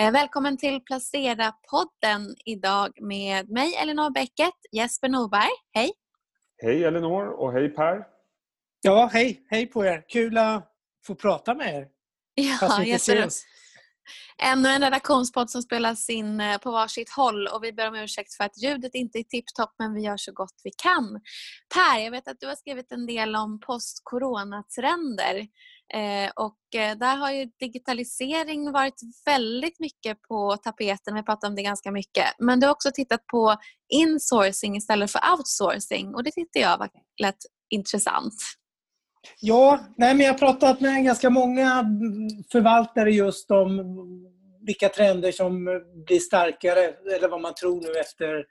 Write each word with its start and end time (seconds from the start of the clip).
Eh, 0.00 0.12
välkommen 0.12 0.56
till 0.56 0.80
Placera-podden 0.80 2.34
idag 2.44 3.02
med 3.02 3.50
mig 3.50 3.74
Elinor 3.74 4.10
Bäcket, 4.10 4.54
Jesper 4.72 5.08
Norberg. 5.08 5.50
Hej! 5.72 5.92
Hej 6.62 6.84
Elinor 6.84 7.26
och 7.26 7.52
hej 7.52 7.68
Per! 7.68 8.04
Ja, 8.82 9.10
hej! 9.12 9.46
Hej 9.50 9.66
på 9.66 9.84
er! 9.84 10.04
Kul 10.08 10.38
att 10.38 10.72
få 11.06 11.14
prata 11.14 11.54
med 11.54 11.74
er. 11.74 11.88
Ja, 12.34 12.84
jätteroligt. 12.84 13.36
Ännu 14.42 14.68
en 14.68 14.82
redaktionspodd 14.82 15.50
som 15.50 15.62
spelas 15.62 16.10
in 16.10 16.40
eh, 16.40 16.58
på 16.58 16.70
varsitt 16.70 17.10
håll 17.10 17.46
och 17.46 17.64
vi 17.64 17.72
ber 17.72 17.88
om 17.88 17.94
ursäkt 17.94 18.34
för 18.34 18.44
att 18.44 18.62
ljudet 18.62 18.94
inte 18.94 19.18
är 19.18 19.22
tipptopp 19.22 19.74
men 19.78 19.94
vi 19.94 20.00
gör 20.00 20.16
så 20.16 20.32
gott 20.32 20.60
vi 20.64 20.70
kan. 20.82 21.20
Per, 21.74 21.98
jag 21.98 22.10
vet 22.10 22.28
att 22.28 22.40
du 22.40 22.46
har 22.46 22.54
skrivit 22.54 22.92
en 22.92 23.06
del 23.06 23.36
om 23.36 23.60
post-corona-trender 23.60 25.46
eh, 25.94 26.30
och 26.36 26.80
eh, 26.80 26.98
där 26.98 27.16
har 27.16 27.30
ju 27.32 27.50
digitalisering 27.60 28.72
varit 28.72 29.00
väldigt 29.26 29.80
mycket 29.80 30.22
på 30.22 30.56
tapeten. 30.56 31.14
Vi 31.14 31.22
pratar 31.22 31.48
om 31.48 31.54
det 31.54 31.62
ganska 31.62 31.92
mycket. 31.92 32.24
Men 32.38 32.60
du 32.60 32.66
har 32.66 32.72
också 32.72 32.90
tittat 32.94 33.26
på 33.26 33.56
insourcing 33.88 34.76
istället 34.76 35.10
för 35.12 35.20
outsourcing 35.32 36.14
och 36.14 36.24
det 36.24 36.30
tyckte 36.30 36.58
jag 36.58 36.78
var 36.78 36.88
lätt 37.22 37.38
intressant. 37.70 38.34
Ja, 39.40 39.80
nej, 39.96 40.14
men 40.14 40.26
jag 40.26 40.32
har 40.32 40.38
pratat 40.38 40.80
med 40.80 41.04
ganska 41.04 41.30
många 41.30 41.84
förvaltare 42.52 43.10
just 43.10 43.50
om 43.50 43.80
vilka 44.66 44.88
trender 44.88 45.32
som 45.32 45.64
blir 46.06 46.18
starkare 46.18 46.94
eller 47.16 47.28
vad 47.28 47.40
man 47.40 47.54
tror 47.54 47.80
nu 47.80 48.00
efter, 48.00 48.44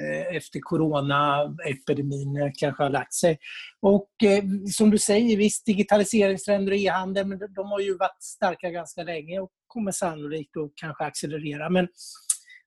Eh, 0.00 0.36
efter 0.36 0.60
coronaepidemin 0.60 2.52
kanske 2.58 2.82
har 2.82 2.90
lagt 2.90 3.14
sig. 3.14 3.38
Och 3.80 4.10
eh, 4.24 4.44
som 4.72 4.90
du 4.90 4.98
säger, 4.98 5.36
visst 5.36 5.66
digitaliseringstrender 5.66 6.72
och 6.72 6.78
e-handel, 6.78 7.26
men 7.26 7.38
de 7.38 7.70
har 7.70 7.80
ju 7.80 7.96
varit 7.96 8.22
starka 8.22 8.70
ganska 8.70 9.02
länge 9.02 9.40
och 9.40 9.50
kommer 9.66 9.92
sannolikt 9.92 10.56
att 10.56 10.72
kanske 10.74 11.04
accelerera. 11.04 11.70
Men 11.70 11.88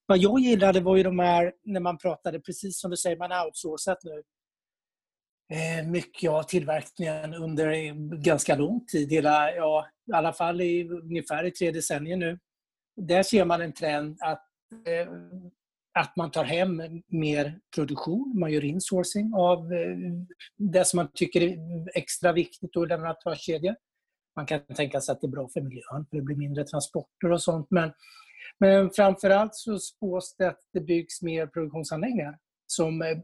vad 0.05 0.17
jag 0.17 0.39
gillade 0.39 0.79
var 0.79 0.97
ju 0.97 1.03
de 1.03 1.19
här, 1.19 1.53
när 1.63 1.79
man 1.79 1.97
pratade, 1.97 2.39
precis 2.39 2.79
som 2.79 2.91
du 2.91 2.97
säger, 2.97 3.17
man 3.17 3.31
har 3.31 3.45
outsourcat 3.45 3.97
nu 4.03 4.23
eh, 5.53 5.87
mycket 5.87 6.31
av 6.31 6.43
tillverkningen 6.43 7.33
under 7.33 7.93
ganska 8.23 8.55
lång 8.55 8.85
tid. 8.85 9.11
Hela, 9.11 9.55
ja, 9.55 9.87
I 10.07 10.13
alla 10.13 10.33
fall 10.33 10.61
i 10.61 10.89
ungefär 10.89 11.43
i 11.43 11.51
tre 11.51 11.71
decennier 11.71 12.17
nu. 12.17 12.39
Där 12.95 13.23
ser 13.23 13.45
man 13.45 13.61
en 13.61 13.73
trend 13.73 14.17
att, 14.21 14.47
att 15.93 16.15
man 16.15 16.31
tar 16.31 16.43
hem 16.43 16.81
mer 17.07 17.59
produktion. 17.75 18.39
Man 18.39 18.51
gör 18.51 18.65
insourcing 18.65 19.33
av 19.33 19.73
eh, 19.73 19.97
det 20.57 20.87
som 20.87 20.97
man 20.97 21.09
tycker 21.13 21.41
är 21.41 21.57
extra 21.97 22.31
viktigt 22.31 22.77
i 22.77 22.79
leverantörskedjor. 22.79 23.75
Man 24.35 24.45
kan 24.45 24.65
tänka 24.65 25.01
sig 25.01 25.13
att 25.13 25.21
det 25.21 25.27
är 25.27 25.31
bra 25.31 25.47
för 25.53 25.61
miljön, 25.61 26.05
för 26.09 26.17
det 26.17 26.21
blir 26.21 26.35
mindre 26.35 26.63
transporter 26.63 27.31
och 27.31 27.41
sånt. 27.41 27.67
Men, 27.69 27.91
men 28.59 28.89
framförallt 28.89 29.55
så 29.55 29.79
spås 29.79 30.35
det 30.37 30.47
att 30.47 30.59
det 30.73 30.81
byggs 30.81 31.21
mer 31.21 31.47
produktionsanläggningar 31.47 32.37
som 32.67 33.01
eh, 33.01 33.17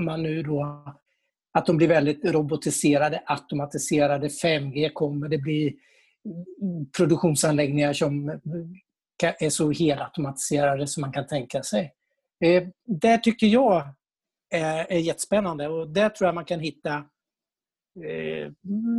man 0.00 0.22
nu 0.22 0.42
då 0.42 0.84
att 1.54 1.66
de 1.66 1.76
blir 1.76 1.88
väldigt 1.88 2.24
robotiserade, 2.24 3.22
automatiserade. 3.26 4.28
5G 4.28 4.92
kommer, 4.92 5.28
det 5.28 5.38
blir 5.38 5.72
produktionsanläggningar 6.96 7.92
som 7.92 8.28
eh, 8.28 8.36
är 9.38 9.50
så 9.50 9.70
helautomatiserade 9.70 10.86
som 10.86 11.00
man 11.00 11.12
kan 11.12 11.26
tänka 11.26 11.62
sig. 11.62 11.92
Eh, 12.42 12.68
det 12.86 13.18
tycker 13.18 13.46
jag 13.46 13.80
eh, 14.54 14.80
är, 14.80 14.98
jättespännande 14.98 15.68
och 15.68 15.88
där 15.88 16.08
tror 16.08 16.28
jag 16.28 16.34
man 16.34 16.44
kan 16.44 16.60
hitta 16.60 16.94
eh, 18.06 18.52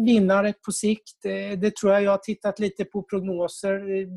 vinnare 0.06 0.54
på 0.66 0.72
sikt. 0.72 1.26
Eh, 1.26 1.60
det 1.60 1.76
tror 1.76 1.94
jag. 1.94 2.04
Jag 2.04 2.12
har 2.12 2.18
tittat 2.18 2.60
lite 2.60 2.86
på 2.86 3.04
prognoser. 3.04 4.00
Eh, 4.00 4.08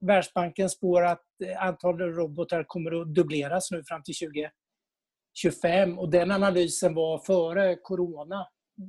Världsbanken 0.00 0.70
spår 0.70 1.04
att 1.04 1.24
antalet 1.58 2.16
robotar 2.16 2.64
kommer 2.64 3.00
att 3.00 3.14
dubbleras 3.14 3.70
nu 3.70 3.82
fram 3.84 4.02
till 4.02 4.14
2025 4.14 5.98
och 5.98 6.10
den 6.10 6.30
analysen 6.30 6.94
var 6.94 7.18
före 7.18 7.76
corona 7.82 8.46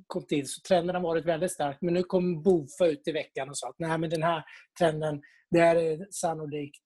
kom 0.07 0.25
till. 0.25 0.47
Så 0.47 0.61
trenden 0.67 0.95
har 0.95 1.03
varit 1.03 1.25
väldigt 1.25 1.51
stark. 1.51 1.78
Men 1.81 1.94
nu 1.94 2.03
kom 2.03 2.44
Bofa 2.44 2.85
ut 2.85 3.07
i 3.07 3.11
veckan 3.11 3.50
och 3.50 3.57
sa 3.57 3.69
att 3.69 3.79
nej, 3.79 3.97
men 3.97 4.09
den 4.09 4.23
här 4.23 4.44
trenden, 4.79 5.22
det 5.51 5.59
är 5.59 6.07
sannolikt 6.11 6.84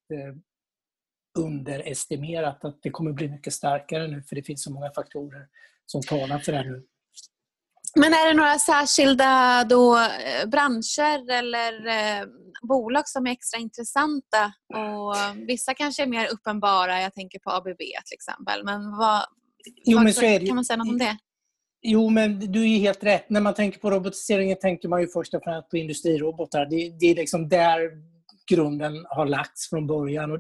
underestimerat 1.40 2.66
att 2.66 2.80
det 2.82 2.90
kommer 2.90 3.12
bli 3.12 3.30
mycket 3.30 3.54
starkare 3.54 4.08
nu 4.08 4.24
för 4.24 4.36
det 4.36 4.44
finns 4.44 4.64
så 4.64 4.72
många 4.72 4.92
faktorer 4.92 5.48
som 5.86 6.02
talar 6.02 6.40
för 6.40 6.52
det 6.52 6.64
nu. 6.64 6.84
Men 7.96 8.14
är 8.14 8.28
det 8.28 8.34
några 8.34 8.60
särskilda 8.60 9.64
då, 9.64 9.98
eh, 9.98 10.50
branscher 10.50 11.32
eller 11.32 11.88
eh, 11.88 12.28
bolag 12.62 13.08
som 13.08 13.28
är 13.28 13.32
extra 13.32 13.60
intressanta? 13.60 14.54
Och 14.74 15.16
vissa 15.48 15.74
kanske 15.74 16.04
är 16.04 16.08
mer 16.08 16.28
uppenbara, 16.34 17.02
jag 17.02 17.14
tänker 17.14 17.40
på 17.40 17.52
ABB 17.52 17.78
till 17.78 18.16
exempel. 18.16 18.64
Men 18.64 18.98
vad, 18.98 19.26
Jo, 19.86 20.00
men 20.00 20.14
så 20.14 20.26
är 20.26 20.40
det. 20.40 20.46
Kan 20.46 20.56
man 20.56 20.66
säga 20.66 20.78
något 20.78 20.88
om 20.88 20.98
det? 20.98 21.18
Jo, 21.82 22.10
men 22.10 22.40
du 22.52 22.74
är 22.74 22.80
helt 22.80 23.04
rätt. 23.04 23.30
När 23.30 23.42
man 23.42 23.54
tänker 23.54 23.80
på 23.80 23.92
robotiseringen 23.92 24.58
tänker 24.62 24.90
man 24.90 25.02
ju 25.02 25.08
först 25.08 25.34
och 25.34 25.44
främst 25.44 25.70
på 25.70 25.78
industrirobotar. 25.78 26.66
Det, 26.66 26.90
det 27.00 27.06
är 27.06 27.16
liksom 27.16 27.50
där 27.50 27.80
grunden 28.50 29.06
har 29.10 29.26
lagts 29.26 29.70
från 29.70 29.88
början. 29.88 30.32
Och 30.32 30.40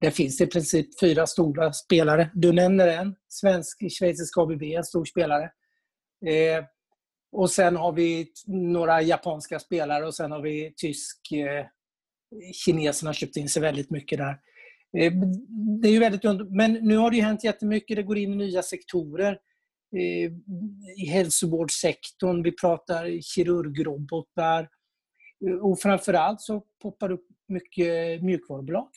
det 0.00 0.10
finns 0.10 0.40
i 0.40 0.46
princip 0.46 1.00
fyra 1.00 1.26
stora 1.26 1.72
spelare. 1.72 2.30
Du 2.34 2.52
nämner 2.52 2.88
en, 2.88 3.14
svensk, 3.28 3.78
schweizisk 3.98 4.38
ABB, 4.38 4.62
en 4.62 4.84
stor 4.84 5.04
spelare. 5.04 5.44
Eh, 6.26 6.64
och 7.32 7.50
sen 7.50 7.76
har 7.76 7.92
vi 7.92 8.32
några 8.46 9.02
japanska 9.02 9.58
spelare 9.58 10.06
och 10.06 10.14
sen 10.14 10.32
har 10.32 10.40
vi 10.40 10.74
tysk... 10.76 11.32
Eh, 11.32 11.66
kineserna 12.52 13.08
har 13.08 13.14
köpt 13.14 13.36
in 13.36 13.48
sig 13.48 13.62
väldigt 13.62 13.90
mycket 13.90 14.18
där. 14.18 14.38
Eh, 14.98 15.12
det 15.82 15.88
är 15.88 15.92
ju 15.92 15.98
väldigt 15.98 16.50
Men 16.50 16.72
nu 16.72 16.96
har 16.96 17.10
det 17.10 17.20
hänt 17.20 17.44
jättemycket. 17.44 17.96
Det 17.96 18.02
går 18.02 18.18
in 18.18 18.32
i 18.32 18.36
nya 18.36 18.62
sektorer. 18.62 19.38
Eh, 19.96 20.32
I 20.96 21.06
hälsovårdssektorn, 21.08 22.42
vi 22.42 22.52
pratar 22.52 23.20
kirurgrobotar. 23.22 24.68
Eh, 25.46 25.56
och 25.56 25.80
framförallt 25.80 26.40
så 26.40 26.64
poppar 26.82 27.08
det 27.08 27.14
upp 27.14 27.26
mycket 27.48 28.22
mjukvarubolag. 28.22 28.88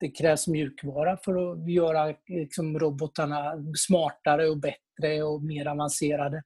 Det 0.00 0.08
krävs 0.08 0.48
mjukvara 0.48 1.18
för 1.24 1.52
att 1.52 1.70
göra 1.70 2.14
liksom, 2.28 2.78
robotarna 2.78 3.52
smartare 3.76 4.48
och 4.48 4.60
bättre 4.60 5.22
och 5.22 5.42
mer 5.42 5.66
avancerade. 5.66 6.42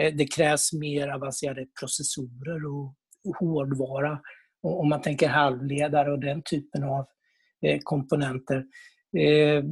Eh, 0.00 0.14
det 0.14 0.34
krävs 0.34 0.72
mer 0.72 1.08
avancerade 1.08 1.66
processorer 1.80 2.66
och 2.66 2.94
hårdvara. 3.38 4.20
Om 4.62 4.88
man 4.88 5.02
tänker 5.02 5.28
halvledare 5.28 6.12
och 6.12 6.20
den 6.20 6.42
typen 6.42 6.84
av 6.84 7.06
eh, 7.66 7.78
komponenter. 7.82 8.64
Eh, 9.18 9.64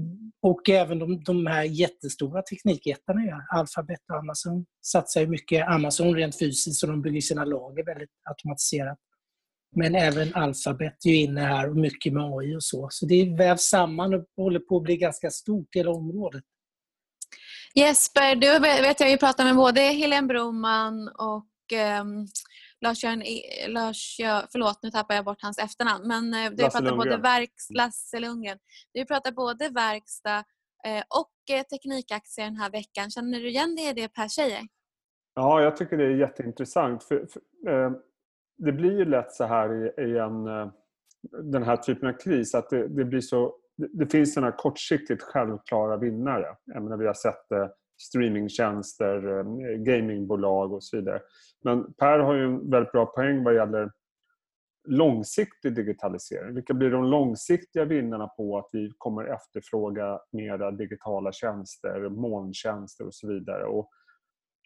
och 0.43 0.69
även 0.69 0.99
de, 0.99 1.25
de 1.25 1.47
här 1.47 1.65
jättestora 1.65 2.43
teknikjättarna, 2.43 3.21
Alphabet 3.51 4.01
och 4.13 4.19
Amazon, 4.19 4.67
satsar 4.85 5.27
mycket. 5.27 5.69
Amazon 5.69 6.15
rent 6.15 6.39
fysiskt, 6.39 6.81
så 6.81 6.87
de 6.87 7.03
bygger 7.03 7.21
sina 7.21 7.45
lager 7.45 7.85
väldigt 7.85 8.11
automatiserat. 8.31 8.99
Men 9.77 9.95
även 9.95 10.35
Alphabet 10.35 11.07
är 11.07 11.15
inne 11.15 11.41
här 11.41 11.71
och 11.71 11.77
mycket 11.77 12.13
med 12.13 12.23
AI 12.23 12.57
och 12.57 12.63
så. 12.63 12.89
Så 12.91 13.07
det 13.07 13.37
vävs 13.39 13.63
samman 13.63 14.15
och 14.15 14.25
håller 14.37 14.61
på 14.61 14.77
att 14.77 14.83
bli 14.83 14.97
ganska 14.97 15.31
stort, 15.31 15.69
hela 15.75 15.91
området. 15.91 16.45
Jesper, 17.75 18.37
du 18.37 18.59
vet 18.59 19.01
jag 19.01 19.11
ju 19.11 19.17
pratat 19.17 19.47
med 19.47 19.57
både 19.57 19.81
Helene 19.81 20.27
Broman 20.27 21.09
och 21.09 21.47
um 22.03 22.27
Lars-Göran, 22.81 23.23
Lars, 23.69 24.17
förlåt 24.53 24.79
nu 24.83 24.91
tappar 24.91 25.15
jag 25.15 25.25
bort 25.25 25.43
hans 25.43 25.59
efternamn, 25.59 26.09
men 26.09 26.35
eh, 26.35 26.51
du 26.51 26.63
pratar 26.63 26.97
både 26.97 27.17
verks, 27.17 27.71
Lasse 27.71 28.21
Lundgren. 28.21 28.59
Du 28.95 29.05
pratar 29.05 29.33
både 29.33 29.69
verkstad 29.69 30.45
eh, 30.87 31.03
och 31.21 31.57
eh, 31.57 31.63
teknikaktier 31.63 32.45
den 32.45 32.57
här 32.57 32.71
veckan. 32.71 33.11
Känner 33.11 33.41
du 33.41 33.49
igen 33.49 33.77
det, 33.77 33.93
det 33.93 34.09
Per 34.09 34.29
säger? 34.29 34.63
Ja, 35.35 35.63
jag 35.63 35.77
tycker 35.77 35.97
det 35.97 36.05
är 36.05 36.17
jätteintressant. 36.17 37.05
För, 37.05 37.27
för 37.27 37.41
eh, 37.71 37.91
det 38.65 38.73
blir 38.73 38.99
ju 38.99 39.05
lätt 39.05 39.33
så 39.33 39.45
här 39.45 39.75
i, 39.75 40.03
i 40.03 40.19
en, 40.19 40.47
eh, 40.47 40.69
den 41.43 41.63
här 41.63 41.77
typen 41.77 42.09
av 42.09 42.13
kris 42.13 42.55
att 42.55 42.71
det, 42.71 42.89
det 42.89 43.05
blir 43.05 43.21
så 43.21 43.55
det 43.89 44.07
finns 44.07 44.35
sådana 44.35 44.53
kortsiktigt 44.53 45.23
självklara 45.23 45.97
vinnare. 45.97 46.47
Jag 46.65 46.83
menar, 46.83 46.97
vi 46.97 47.07
har 47.07 47.15
sett 47.15 47.49
det 47.49 47.71
streamingtjänster, 48.01 49.39
eh, 49.39 49.77
gamingbolag 49.77 50.73
och 50.73 50.85
så 50.85 50.97
vidare. 50.97 51.21
Men 51.65 51.93
Per 51.93 52.19
har 52.19 52.35
ju 52.35 52.45
en 52.45 52.71
väldigt 52.71 52.93
bra 52.93 53.07
poäng 53.07 53.45
vad 53.45 53.55
gäller 53.55 53.91
långsiktig 54.89 55.75
digitalisering. 55.75 56.55
Vilka 56.55 56.75
blir 56.75 56.91
de 56.91 57.05
långsiktiga 57.05 57.85
vinnarna 57.85 58.27
på 58.27 58.59
att 58.59 58.69
vi 58.73 58.93
kommer 58.99 59.25
efterfråga 59.25 60.21
mera 60.33 60.71
digitala 60.71 61.33
tjänster, 61.33 62.09
molntjänster 62.09 63.07
och 63.07 63.15
så 63.15 63.29
vidare. 63.29 63.65
Och 63.65 63.91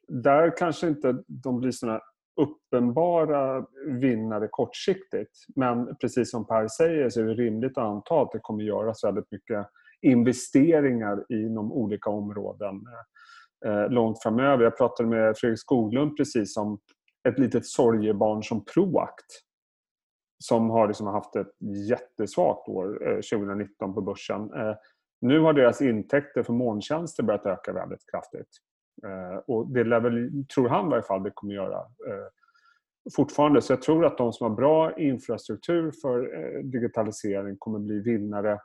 där 0.08 0.56
kanske 0.56 0.88
inte 0.88 1.22
de 1.26 1.60
blir 1.60 1.70
sådana 1.70 2.00
uppenbara 2.36 3.66
vinnare 3.86 4.48
kortsiktigt. 4.50 5.30
Men 5.56 5.96
precis 5.96 6.30
som 6.30 6.46
Per 6.46 6.68
säger 6.68 7.10
så 7.10 7.20
är 7.20 7.24
det 7.24 7.34
rimligt 7.34 7.78
att 7.78 7.84
anta 7.84 8.20
att 8.20 8.32
det 8.32 8.38
kommer 8.38 8.64
göras 8.64 9.04
väldigt 9.04 9.30
mycket 9.30 9.66
investeringar 10.02 11.24
inom 11.28 11.72
olika 11.72 12.10
områden 12.10 12.74
eh, 13.66 13.90
långt 13.90 14.22
framöver. 14.22 14.64
Jag 14.64 14.76
pratade 14.76 15.08
med 15.08 15.38
Fredrik 15.38 15.60
Skoglund 15.60 16.16
precis 16.16 16.56
om 16.56 16.78
ett 17.28 17.38
litet 17.38 17.66
sorgebarn 17.66 18.42
som 18.42 18.64
Proact. 18.64 19.26
som 20.38 20.70
har 20.70 20.88
liksom 20.88 21.06
haft 21.06 21.36
ett 21.36 21.52
jättesvagt 21.88 22.68
år 22.68 23.08
eh, 23.08 23.14
2019 23.14 23.94
på 23.94 24.00
börsen. 24.00 24.40
Eh, 24.40 24.74
nu 25.20 25.40
har 25.40 25.52
deras 25.52 25.82
intäkter 25.82 26.42
för 26.42 26.52
molntjänster 26.52 27.22
börjat 27.22 27.46
öka 27.46 27.72
väldigt 27.72 28.10
kraftigt. 28.10 28.48
Eh, 29.02 29.36
och 29.46 29.66
det 29.68 29.84
lär 29.84 30.00
väl, 30.00 30.44
tror 30.54 30.68
han 30.68 30.86
i 30.86 30.90
varje 30.90 31.02
fall, 31.02 31.22
det 31.22 31.30
kommer 31.30 31.54
göra 31.54 31.78
eh, 31.78 32.28
fortfarande. 33.16 33.62
Så 33.62 33.72
jag 33.72 33.82
tror 33.82 34.06
att 34.06 34.18
de 34.18 34.32
som 34.32 34.50
har 34.50 34.56
bra 34.56 34.98
infrastruktur 34.98 35.92
för 36.02 36.38
eh, 36.38 36.60
digitalisering 36.64 37.56
kommer 37.58 37.78
bli 37.78 38.00
vinnare 38.00 38.60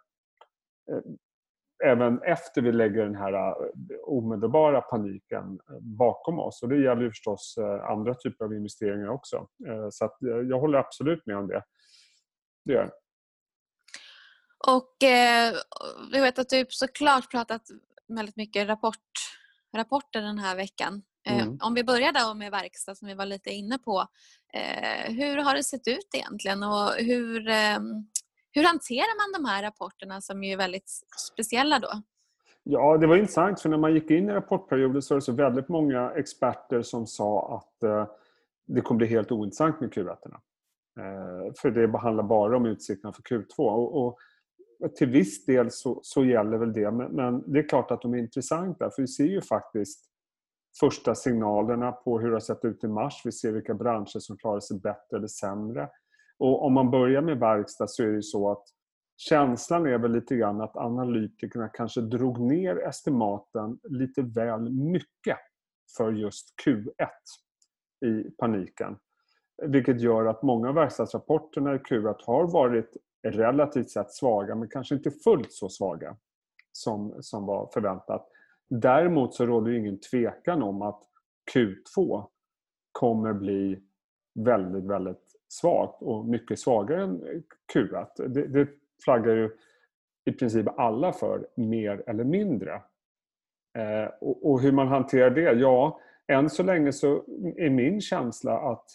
även 1.86 2.22
efter 2.22 2.62
vi 2.62 2.72
lägger 2.72 3.04
den 3.06 3.16
här 3.16 3.56
omedelbara 4.04 4.82
paniken 4.82 5.60
bakom 5.82 6.40
oss. 6.40 6.64
Och 6.64 6.70
det 6.70 6.82
gäller 6.82 7.02
ju 7.02 7.10
förstås 7.10 7.56
andra 7.90 8.14
typer 8.14 8.46
av 8.46 8.54
investeringar 8.54 9.08
också. 9.08 9.48
Så 9.92 10.06
att 10.06 10.18
jag 10.20 10.60
håller 10.60 10.78
absolut 10.78 11.26
med 11.26 11.38
om 11.38 11.48
det. 11.48 11.64
Det 12.66 12.74
gör 12.74 12.82
jag. 12.82 12.92
Och 14.68 15.04
eh, 15.04 15.54
jag 16.12 16.22
vet 16.22 16.40
att 16.40 16.50
du 16.50 16.66
såklart 16.70 17.32
pratat 17.32 17.62
väldigt 18.08 18.36
mycket 18.36 18.68
rapport, 18.68 19.12
rapporter 19.76 20.22
den 20.22 20.40
här 20.40 20.56
veckan. 20.56 21.02
Mm. 21.28 21.58
Om 21.62 21.74
vi 21.74 21.84
börjar 21.84 22.12
då 22.12 22.34
med 22.34 22.52
verkstad 22.52 22.96
som 22.96 23.08
vi 23.08 23.14
var 23.14 23.26
lite 23.26 23.50
inne 23.50 23.78
på. 23.78 24.06
Eh, 24.54 25.14
hur 25.14 25.38
har 25.38 25.56
det 25.56 25.64
sett 25.64 25.88
ut 25.88 26.10
egentligen 26.16 26.64
och 26.64 26.92
hur, 26.98 27.48
eh, 27.48 27.80
hur 28.52 28.64
hanterar 28.64 29.34
man 29.34 29.44
de 29.44 29.50
här 29.50 29.64
rapporterna 29.64 30.22
som 30.22 30.44
är 30.44 30.58
väldigt 30.58 30.92
speciella 31.32 31.80
då? 31.80 32.02
Ja, 32.64 32.98
det 32.98 33.08
var 33.08 33.16
intressant 33.16 33.62
för 33.62 33.70
när 33.70 33.78
man 33.78 33.94
gick 33.94 34.12
in 34.12 34.30
i 34.30 34.34
rapportperioden 34.34 35.02
så 35.02 35.14
var 35.14 35.20
det 35.20 35.26
så 35.26 35.32
väldigt 35.32 35.70
många 35.70 36.12
experter 36.12 36.82
som 36.82 37.08
sa 37.08 37.56
att 37.58 37.84
eh, 37.84 38.08
det 38.68 38.82
kommer 38.82 38.98
bli 38.98 39.08
helt 39.08 39.32
ointressant 39.32 39.82
med 39.82 39.94
Q1. 39.94 40.18
Eh, 41.00 41.54
för 41.62 41.72
det 41.72 41.98
handlar 41.98 42.24
bara 42.24 42.58
om 42.58 42.66
utsikterna 42.66 43.14
för 43.14 43.22
Q2. 43.22 43.58
Och, 43.58 44.06
och 44.06 44.18
till 44.98 45.10
viss 45.10 45.46
del 45.46 45.72
så, 45.72 46.00
så 46.04 46.26
gäller 46.26 46.58
väl 46.58 46.74
det, 46.74 46.92
men, 46.92 47.12
men, 47.12 47.52
det 47.52 47.60
är 47.60 47.70
klart 47.70 47.92
att 47.92 48.02
de 48.02 48.14
är 48.14 48.18
intressanta 48.18 48.90
för 48.90 49.02
vi 49.02 49.08
ser 49.08 49.26
ju 49.26 49.42
faktiskt 49.42 50.06
första 50.80 51.16
signalerna 51.16 51.92
på 51.92 52.20
hur 52.20 52.28
det 52.28 52.36
har 52.36 52.40
sett 52.40 52.66
ut 52.66 52.84
i 52.84 52.88
mars. 52.88 53.22
Vi 53.26 53.32
ser 53.32 53.52
vilka 53.52 53.74
branscher 53.74 54.20
som 54.20 54.38
klarar 54.38 54.60
sig 54.60 54.80
bättre 54.80 55.18
eller 55.18 55.28
sämre. 55.28 55.90
Och 56.38 56.66
om 56.66 56.74
man 56.74 56.92
börjar 56.92 57.22
med 57.22 57.40
verkstad 57.40 57.88
så 57.88 58.04
är 58.04 58.08
det 58.08 58.14
ju 58.14 58.22
så 58.22 58.52
att 58.52 58.64
känslan 59.18 59.86
är 59.86 59.98
väl 59.98 60.12
lite 60.12 60.36
grann 60.36 60.62
att 60.62 60.78
analytikerna 60.78 61.68
kanske 61.68 62.02
drog 62.02 62.40
ner 62.40 62.88
estimaten 62.88 63.80
lite 63.84 64.22
väl 64.22 64.70
mycket 64.70 65.38
för 65.98 66.12
just 66.12 66.54
Q1 66.66 67.08
i 68.06 68.32
paniken. 68.38 68.98
Vilket 69.62 70.02
gör 70.02 70.26
att 70.26 70.44
många 70.44 70.70
av 70.70 70.76
verkstadsrapporterna 70.76 71.76
i 71.76 71.78
Q1 71.78 72.16
har 72.26 72.52
varit 72.52 72.98
relativt 73.24 73.90
sett 73.90 74.12
svaga 74.12 74.56
men 74.56 74.70
kanske 74.70 74.96
inte 74.96 75.12
fullt 75.12 75.54
så 75.54 75.70
svaga 75.70 76.16
som, 76.72 77.24
som 77.24 77.46
var 77.46 77.70
förväntat. 77.74 78.30
Däremot 78.70 79.34
så 79.34 79.46
råder 79.46 79.72
det 79.72 79.78
ingen 79.78 80.00
tvekan 80.00 80.64
om 80.64 80.82
att 80.82 81.02
Q2 81.54 82.26
kommer 82.92 83.34
bli 83.34 83.84
väldigt, 84.36 84.84
väldigt 84.84 85.36
svagt 85.48 86.02
och 86.02 86.26
mycket 86.26 86.60
svagare 86.60 87.04
än 87.04 87.44
Q1. 87.74 88.28
Det, 88.28 88.48
det 88.48 88.68
flaggar 89.04 89.36
ju 89.36 89.50
i 90.26 90.32
princip 90.32 90.68
alla 90.78 91.14
för, 91.14 91.48
mer 91.56 92.04
eller 92.08 92.24
mindre. 92.24 92.74
Eh, 93.78 94.10
och, 94.22 94.52
och, 94.52 94.62
hur 94.62 94.72
man 94.72 94.88
hanterar 94.88 95.30
det? 95.30 95.52
Ja, 95.52 96.00
än 96.28 96.50
så 96.50 96.64
länge 96.64 96.94
så 96.94 97.24
är 97.58 97.70
min 97.70 98.02
känsla 98.02 98.60
att 98.60 98.86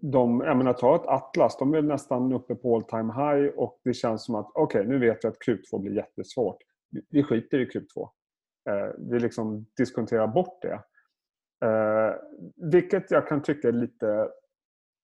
de, 0.00 0.40
jag 0.40 0.56
menar 0.56 0.72
ta 0.72 0.96
ett 0.96 1.06
Atlas, 1.06 1.58
de 1.58 1.74
är 1.74 1.82
nästan 1.82 2.32
uppe 2.32 2.54
på 2.54 2.76
all 2.76 2.84
time 2.84 3.12
high 3.12 3.58
och 3.58 3.80
det 3.84 3.94
känns 3.94 4.24
som 4.24 4.34
att 4.34 4.50
okej, 4.54 4.80
okay, 4.80 4.92
nu 4.92 4.98
vet 4.98 5.24
vi 5.24 5.28
att 5.28 5.38
Q2 5.46 5.80
blir 5.80 5.92
jättesvårt. 5.92 6.56
Vi 7.10 7.22
skiter 7.22 7.58
i 7.58 7.66
Q2. 7.66 8.08
Eh, 8.70 8.94
vi 8.98 9.20
liksom 9.20 9.66
diskonterar 9.76 10.26
bort 10.26 10.62
det. 10.62 10.82
Eh, 11.66 12.14
vilket 12.72 13.10
jag 13.10 13.28
kan 13.28 13.42
tycka 13.42 13.68
är 13.68 13.72
lite 13.72 14.28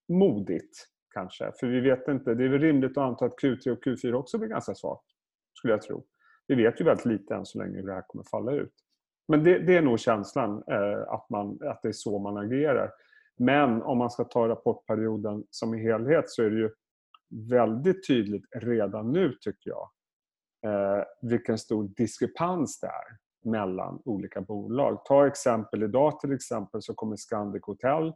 modigt 0.09 0.89
kanske. 1.15 1.53
För 1.61 1.67
vi 1.67 1.81
vet 1.81 2.09
inte. 2.09 2.35
Det 2.35 2.45
är 2.45 2.49
väl 2.49 2.61
rimligt 2.61 2.99
att 2.99 3.05
anta 3.05 3.25
att 3.25 3.43
Q3 3.43 3.71
och 3.71 3.85
Q4 3.85 4.13
också 4.13 4.39
blir 4.39 4.49
ganska 4.49 4.75
svagt. 4.75 5.05
Skulle 5.59 5.73
jag 5.73 5.83
tro. 5.83 6.05
Vi 6.47 6.55
vet 6.55 6.81
ju 6.81 6.85
väldigt 6.85 7.07
lite 7.07 7.35
än 7.35 7.47
så 7.47 7.59
länge 7.59 7.77
hur 7.77 7.87
det 7.87 7.95
här 7.95 8.05
kommer 8.07 8.25
falla 8.31 8.53
ut. 8.53 8.75
Men 9.29 9.45
det, 9.45 9.59
det 9.59 9.77
är 9.77 9.83
nog 9.83 10.01
känslan 10.01 10.63
eh, 10.71 11.09
att, 11.09 11.31
man, 11.31 11.59
att 11.63 11.83
det 11.83 11.89
är 11.89 11.93
så 11.93 12.19
man 12.19 12.37
agerar. 12.37 12.91
Men 13.39 13.83
om 13.83 13.99
man 13.99 14.11
ska 14.11 14.25
ta 14.25 14.49
rapportperioden 14.49 15.45
som 15.51 15.75
helhet 15.75 16.31
så 16.31 16.43
är 16.43 16.51
det 16.51 16.57
ju 16.57 16.71
väldigt 17.51 18.07
tydligt 18.07 18.45
redan 18.57 19.13
nu 19.13 19.33
tycker 19.41 19.71
jag 19.71 19.91
eh, 20.67 21.05
vilken 21.23 21.59
stor 21.59 21.89
diskrepans 21.97 22.81
det 22.81 22.87
är 22.87 23.19
mellan 23.51 24.03
olika 24.05 24.41
bolag. 24.41 25.05
Ta 25.05 25.27
exempel 25.27 25.83
idag 25.83 26.21
till 26.21 26.33
exempel 26.33 26.83
så 26.83 26.95
kommer 26.95 27.17
Scandic 27.17 27.63
Hotel 27.63 28.13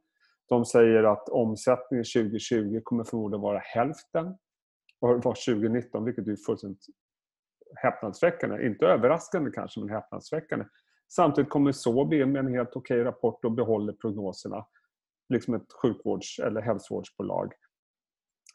de 0.48 0.64
säger 0.64 1.04
att 1.04 1.28
omsättningen 1.28 2.04
2020 2.04 2.80
kommer 2.84 3.04
förmodligen 3.04 3.40
vara 3.40 3.58
hälften 3.58 4.26
och 5.00 5.08
det 5.08 5.24
var 5.24 5.54
2019, 5.54 6.04
vilket 6.04 6.28
är 6.28 6.36
fullständigt 6.36 6.86
häpnadsväckande. 7.76 8.66
Inte 8.66 8.86
överraskande 8.86 9.50
kanske, 9.50 9.80
men 9.80 9.88
häpnadsväckande. 9.88 10.64
Samtidigt 11.08 11.50
kommer 11.50 11.72
Sobi 11.72 12.26
med 12.26 12.44
en 12.44 12.54
helt 12.54 12.76
okej 12.76 13.04
rapport 13.04 13.44
och 13.44 13.52
behåller 13.52 13.92
prognoserna. 13.92 14.66
Liksom 15.28 15.54
ett 15.54 15.72
sjukvårds 15.82 16.38
eller 16.38 16.60
hälsovårdsbolag. 16.60 17.52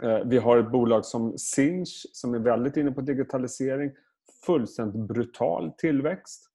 Eh, 0.04 0.20
vi 0.26 0.38
har 0.38 0.58
ett 0.58 0.72
bolag 0.72 1.06
som 1.06 1.38
Sinch 1.38 2.06
som 2.14 2.34
är 2.34 2.40
väldigt 2.40 2.78
inne 2.78 2.92
på 2.92 3.02
digitalisering. 3.02 3.92
Fullständigt 4.46 5.08
brutal 5.08 5.72
tillväxt. 5.78 6.50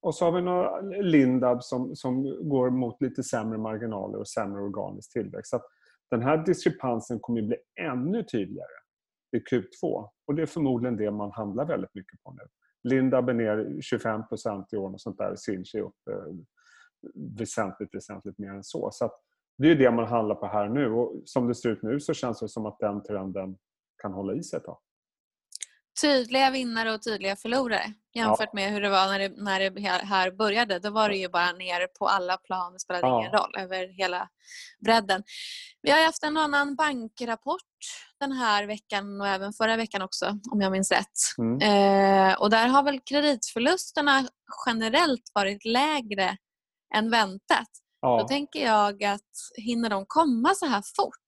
Och 0.00 0.14
så 0.14 0.24
har 0.24 0.32
vi 0.32 0.42
några 0.42 0.80
Lindab 0.80 1.62
som, 1.62 1.96
som 1.96 2.22
går 2.48 2.70
mot 2.70 3.02
lite 3.02 3.22
sämre 3.22 3.58
marginaler 3.58 4.18
och 4.18 4.28
sämre 4.28 4.62
organisk 4.62 5.12
tillväxt. 5.12 5.50
Så 5.50 5.60
den 6.10 6.22
här 6.22 6.44
diskrepansen 6.46 7.20
kommer 7.20 7.40
att 7.40 7.46
bli 7.46 7.56
ännu 7.80 8.22
tydligare 8.22 8.68
i 9.36 9.38
Q2. 9.38 10.08
Och 10.26 10.34
det 10.34 10.42
är 10.42 10.46
förmodligen 10.46 10.96
det 10.96 11.10
man 11.10 11.30
handlar 11.32 11.64
väldigt 11.64 11.94
mycket 11.94 12.22
på 12.22 12.32
nu. 12.32 12.42
Lindab 12.82 13.28
är 13.28 13.34
ner 13.34 13.56
25% 13.92 14.64
i 14.72 14.76
år 14.76 14.92
och 14.92 15.00
sånt 15.00 15.18
där. 15.18 15.36
Sinch 15.36 15.74
är 15.74 15.80
upp 15.80 16.08
eh, 16.10 16.34
väsentligt, 17.38 17.94
väsentligt 17.94 18.38
mer 18.38 18.50
än 18.50 18.64
så. 18.64 18.88
Så 18.92 19.10
det 19.58 19.70
är 19.70 19.74
det 19.74 19.90
man 19.90 20.06
handlar 20.06 20.34
på 20.34 20.46
här 20.46 20.68
nu. 20.68 20.90
Och 20.90 21.22
som 21.24 21.48
det 21.48 21.54
ser 21.54 21.68
ut 21.68 21.82
nu 21.82 22.00
så 22.00 22.14
känns 22.14 22.40
det 22.40 22.48
som 22.48 22.66
att 22.66 22.78
den 22.78 23.02
trenden 23.02 23.56
kan 24.02 24.12
hålla 24.12 24.34
i 24.34 24.42
sig 24.42 24.56
ett 24.56 24.64
tag 24.64 24.78
tydliga 26.00 26.50
vinnare 26.50 26.94
och 26.94 27.02
tydliga 27.02 27.36
förlorare 27.36 27.92
jämfört 28.14 28.48
ja. 28.52 28.54
med 28.54 28.72
hur 28.72 28.80
det 28.80 28.88
var 28.88 29.06
när 29.06 29.18
det, 29.18 29.32
när 29.36 29.70
det 29.70 29.90
här 29.90 30.30
började. 30.30 30.78
Då 30.78 30.90
var 30.90 31.08
det 31.08 31.16
ju 31.16 31.28
bara 31.28 31.52
ner 31.52 31.86
på 31.98 32.06
alla 32.06 32.36
plan. 32.36 32.72
Det 32.72 32.80
spelade 32.80 33.06
ja. 33.06 33.20
ingen 33.20 33.32
roll 33.32 33.54
över 33.58 33.88
hela 33.98 34.28
bredden. 34.84 35.22
Vi 35.82 35.90
har 35.90 36.04
haft 36.04 36.22
en 36.22 36.36
annan 36.36 36.76
bankrapport 36.76 37.62
den 38.20 38.32
här 38.32 38.66
veckan 38.66 39.20
och 39.20 39.26
även 39.26 39.52
förra 39.52 39.76
veckan 39.76 40.02
också 40.02 40.38
om 40.52 40.60
jag 40.60 40.72
minns 40.72 40.92
rätt. 40.92 41.18
Mm. 41.38 41.60
Eh, 41.60 42.40
och 42.40 42.50
där 42.50 42.68
har 42.68 42.82
väl 42.82 43.00
kreditförlusterna 43.00 44.28
generellt 44.66 45.30
varit 45.34 45.64
lägre 45.64 46.36
än 46.94 47.10
väntat. 47.10 47.68
Ja. 48.00 48.18
Då 48.20 48.28
tänker 48.28 48.64
jag 48.64 49.04
att 49.04 49.32
hinner 49.56 49.90
de 49.90 50.04
komma 50.06 50.48
så 50.54 50.66
här 50.66 50.82
fort? 50.96 51.26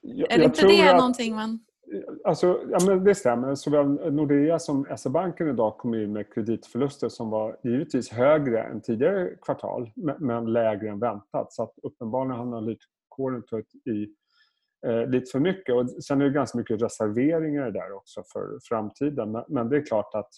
Jag, 0.00 0.32
är 0.32 0.38
det 0.38 0.44
inte 0.44 0.66
det 0.66 0.88
att... 0.88 0.96
någonting 0.96 1.34
man... 1.34 1.60
Alltså, 2.24 2.60
ja, 2.70 2.78
men 2.86 3.04
det 3.04 3.14
stämmer. 3.14 3.54
Såväl 3.54 4.12
Nordea 4.12 4.58
som 4.58 4.86
SE-banken 4.96 5.48
idag 5.48 5.78
kom 5.78 5.94
in 5.94 6.12
med 6.12 6.34
kreditförluster 6.34 7.08
som 7.08 7.30
var 7.30 7.56
givetvis 7.64 8.10
högre 8.10 8.62
än 8.62 8.82
tidigare 8.82 9.36
kvartal 9.42 9.90
men 10.18 10.52
lägre 10.52 10.88
än 10.88 10.98
väntat. 10.98 11.52
Så 11.52 11.62
att 11.62 11.74
uppenbarligen 11.82 12.36
har 12.36 12.46
analytikkåren 12.46 13.42
tagit 13.46 13.74
i 13.74 14.06
eh, 14.86 15.06
lite 15.06 15.30
för 15.30 15.40
mycket. 15.40 15.74
Och 15.74 16.04
sen 16.04 16.20
är 16.20 16.24
det 16.24 16.30
ganska 16.30 16.58
mycket 16.58 16.82
reserveringar 16.82 17.70
där 17.70 17.92
också 17.92 18.22
för 18.32 18.58
framtiden. 18.68 19.32
Men, 19.32 19.44
men 19.48 19.68
det 19.68 19.76
är 19.76 19.86
klart 19.86 20.14
att 20.14 20.30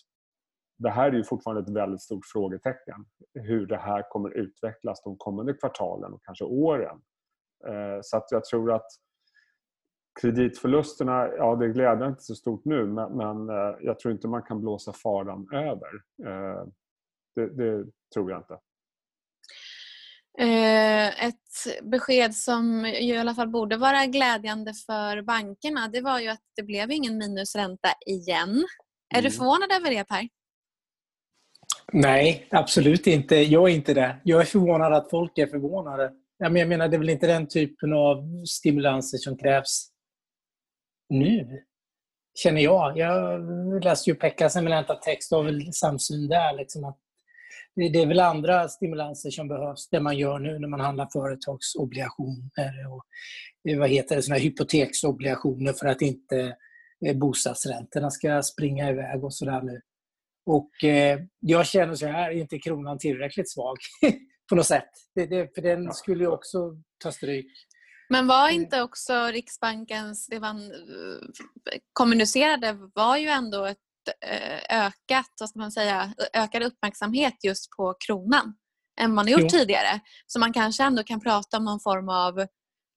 det 0.78 0.90
här 0.90 1.08
är 1.08 1.16
ju 1.16 1.25
fortfarande 1.25 1.62
ett 1.62 1.76
väldigt 1.76 2.02
stort 2.02 2.26
frågetecken. 2.26 3.04
Hur 3.35 3.66
det 3.66 3.76
här 3.76 4.11
kommer 4.11 4.30
utvecklas 4.30 5.02
de 5.02 5.16
kommande 5.16 5.54
kvartalen 5.54 6.12
och 6.12 6.25
kanske 6.25 6.44
åren. 6.44 7.00
Eh, 7.66 7.99
så 8.02 8.16
att 8.16 8.26
jag 8.30 8.44
tror 8.44 8.73
att 8.73 8.87
Kreditförlusterna, 10.20 11.28
ja 11.28 11.56
det 11.56 11.68
gläder 11.68 12.08
inte 12.08 12.23
så 12.23 12.35
stort 12.35 12.64
nu 12.64 12.87
men, 12.87 13.16
men 13.16 13.49
eh, 13.49 13.76
jag 13.80 13.99
tror 13.99 14.12
inte 14.12 14.28
man 14.28 14.42
kan 14.42 14.61
blåsa 14.61 14.92
faran 14.92 15.49
över. 15.52 15.90
Eh, 16.26 16.66
det, 17.35 17.47
det 17.56 17.87
tror 18.14 18.30
jag 18.30 18.40
inte. 18.40 18.58
Ett 21.20 21.82
besked 21.82 22.35
som 22.35 22.87
i 22.87 23.18
alla 23.18 23.35
fall 23.35 23.49
borde 23.49 23.76
vara 23.76 24.06
glädjande 24.06 24.73
för 24.87 25.23
bankerna 25.23 25.88
det 25.88 26.00
var 26.00 26.20
ju 26.20 26.28
att 26.28 26.42
det 26.56 26.62
blev 26.62 26.90
ingen 26.90 27.18
minusränta 27.18 27.88
igen. 28.06 28.49
Mm. 28.49 28.64
Är 29.14 29.23
du 29.23 29.28
mm. 29.28 29.32
förvånad 29.32 29.73
över 29.73 29.90
det 29.90 30.04
Per? 30.04 30.28
Nej, 31.92 32.47
absolut 32.50 33.07
inte. 33.07 33.37
Jag 33.37 33.71
är 33.71 33.75
inte 33.75 33.95
det. 33.95 34.16
Jag 34.25 34.40
är 34.40 34.45
förvånad 34.45 34.92
att 34.92 35.11
folk 35.11 35.38
är 35.38 35.47
förvånade. 35.47 36.12
jag 36.38 36.52
menar, 36.52 36.88
det 36.88 36.97
är 36.97 36.99
väl 36.99 37.09
inte 37.09 37.26
den 37.26 37.49
typen 37.49 37.92
av 37.92 38.45
stimulanser 38.45 39.18
som 39.18 39.37
krävs 39.37 39.88
nu, 41.09 41.62
känner 42.35 42.61
jag. 42.61 42.99
Jag 42.99 43.85
läste 43.85 44.11
ju 44.11 44.16
Pekkas 44.16 44.57
eminenta 44.57 44.95
text 44.95 45.33
och 45.33 45.38
har 45.38 45.45
väl 45.45 45.73
samsyn 45.73 46.28
där. 46.28 46.57
Liksom, 46.57 46.85
att 46.85 46.99
det 47.75 48.02
är 48.02 48.07
väl 48.07 48.21
andra 48.21 48.68
stimulanser 48.68 49.30
som 49.30 49.49
behövs, 49.49 49.88
det 49.88 50.00
man 50.00 50.18
gör 50.18 50.38
nu 50.38 50.59
när 50.59 50.68
man 50.68 50.80
handlar 50.80 51.09
företagsobligationer 51.12 52.92
och 52.92 53.04
eh, 53.71 53.78
vad 53.78 53.88
heter 53.90 54.16
det, 54.16 54.23
såna 54.23 54.38
hypoteksobligationer 54.38 55.73
för 55.73 55.87
att 55.87 56.02
inte 56.02 56.57
eh, 57.07 57.16
bostadsräntorna 57.16 58.11
ska 58.11 58.42
springa 58.42 58.90
iväg 58.90 59.25
och 59.25 59.35
sådär 59.35 59.62
nu. 59.62 59.80
Och 60.49 60.85
eh, 60.85 61.21
jag 61.40 61.67
känner 61.67 61.95
så 61.95 62.07
här, 62.07 62.31
är 62.31 62.35
inte 62.35 62.59
kronan 62.59 62.99
tillräckligt 62.99 63.50
svag 63.50 63.76
på 64.49 64.55
något 64.55 64.67
sätt? 64.67 64.90
Det, 65.14 65.26
det, 65.26 65.55
för 65.55 65.62
den 65.62 65.93
skulle 65.93 66.25
ju 66.25 66.31
också 66.31 66.59
ta 67.02 67.12
stryk. 67.12 67.52
Men 68.11 68.26
var 68.26 68.49
inte 68.49 68.83
också 68.83 69.26
Riksbankens, 69.26 70.26
det 70.26 70.40
man 70.40 70.73
kommunicerade 71.93 72.78
var 72.95 73.17
ju 73.17 73.28
ändå 73.28 73.64
ett 73.64 73.78
Eh, 74.21 74.85
ökat, 74.87 75.33
vad 75.40 75.49
ska 75.49 75.59
man 75.59 75.73
säga, 75.73 76.14
ökad 76.33 76.62
uppmärksamhet 76.62 77.45
just 77.45 77.71
på 77.76 77.95
kronan 78.07 78.55
än 79.00 79.14
man 79.14 79.25
har 79.26 79.33
gjort 79.33 79.40
jo. 79.40 79.49
tidigare. 79.49 80.00
Så 80.26 80.38
man 80.38 80.52
kanske 80.52 80.85
ändå 80.85 81.02
kan 81.02 81.21
prata 81.21 81.57
om 81.57 81.64
någon 81.64 81.81
form 81.81 82.09
av 82.09 82.47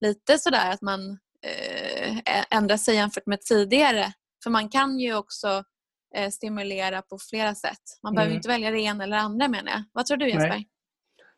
lite 0.01 0.39
sådär 0.39 0.71
att 0.71 0.81
man 0.81 1.19
eh, 1.45 2.43
ändrar 2.49 2.77
sig 2.77 2.95
jämfört 2.95 3.25
med 3.25 3.41
tidigare. 3.41 4.13
För 4.43 4.49
man 4.49 4.69
kan 4.69 4.99
ju 4.99 5.15
också 5.15 5.47
eh, 5.47 5.63
stimulera 6.31 7.01
på 7.01 7.17
flera 7.29 7.55
sätt. 7.55 7.85
Man 8.03 8.13
mm. 8.13 8.15
behöver 8.15 8.35
inte 8.35 8.49
välja 8.49 8.71
det 8.71 8.79
ena 8.79 9.03
eller 9.03 9.17
andra 9.17 9.47
menar 9.47 9.71
jag. 9.71 9.83
Vad 9.93 10.05
tror 10.05 10.17
du 10.17 10.29
Jesper? 10.29 10.49
Nej. 10.49 10.67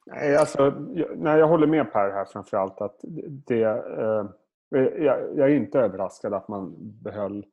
Nej, 0.05 0.35
alltså, 0.35 0.59
jag, 0.93 1.39
jag 1.39 1.47
håller 1.47 1.67
med 1.67 1.91
Per 1.91 2.11
här 2.11 2.25
framförallt 2.25 2.81
att 2.81 2.99
det, 3.47 3.63
eh, 3.63 4.25
jag, 4.69 5.37
jag, 5.37 5.39
är 5.39 5.55
inte 5.55 5.79
överraskad 5.79 6.33
att 6.33 6.47
man 6.47 6.73
behöll 7.03 7.45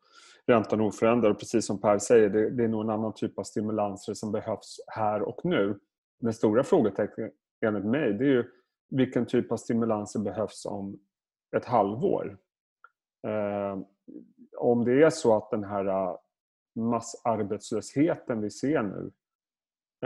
räntan 0.46 0.80
oförändrad. 0.80 1.38
precis 1.38 1.66
som 1.66 1.80
Per 1.80 1.98
säger, 1.98 2.28
det, 2.28 2.50
det 2.50 2.64
är 2.64 2.68
nog 2.68 2.84
en 2.84 2.90
annan 2.90 3.14
typ 3.14 3.38
av 3.38 3.42
stimulanser 3.42 4.14
som 4.14 4.32
behövs 4.32 4.76
här 4.86 5.22
och 5.22 5.40
nu. 5.44 5.78
Den 6.20 6.32
stora 6.32 6.64
frågetecknet 6.64 7.32
enligt 7.66 7.84
mig 7.84 8.12
det 8.12 8.24
är 8.24 8.28
ju 8.28 8.44
vilken 8.90 9.26
typ 9.26 9.52
av 9.52 9.56
stimulanser 9.56 10.20
behövs 10.20 10.66
om 10.66 10.98
ett 11.56 11.64
halvår. 11.64 12.38
Eh, 13.26 13.78
om 14.58 14.84
det 14.84 15.02
är 15.02 15.10
så 15.10 15.36
att 15.36 15.50
den 15.50 15.64
här 15.64 15.86
eh, 15.86 16.16
massarbetslösheten 16.74 18.40
vi 18.40 18.50
ser 18.50 18.82
nu, 18.82 19.10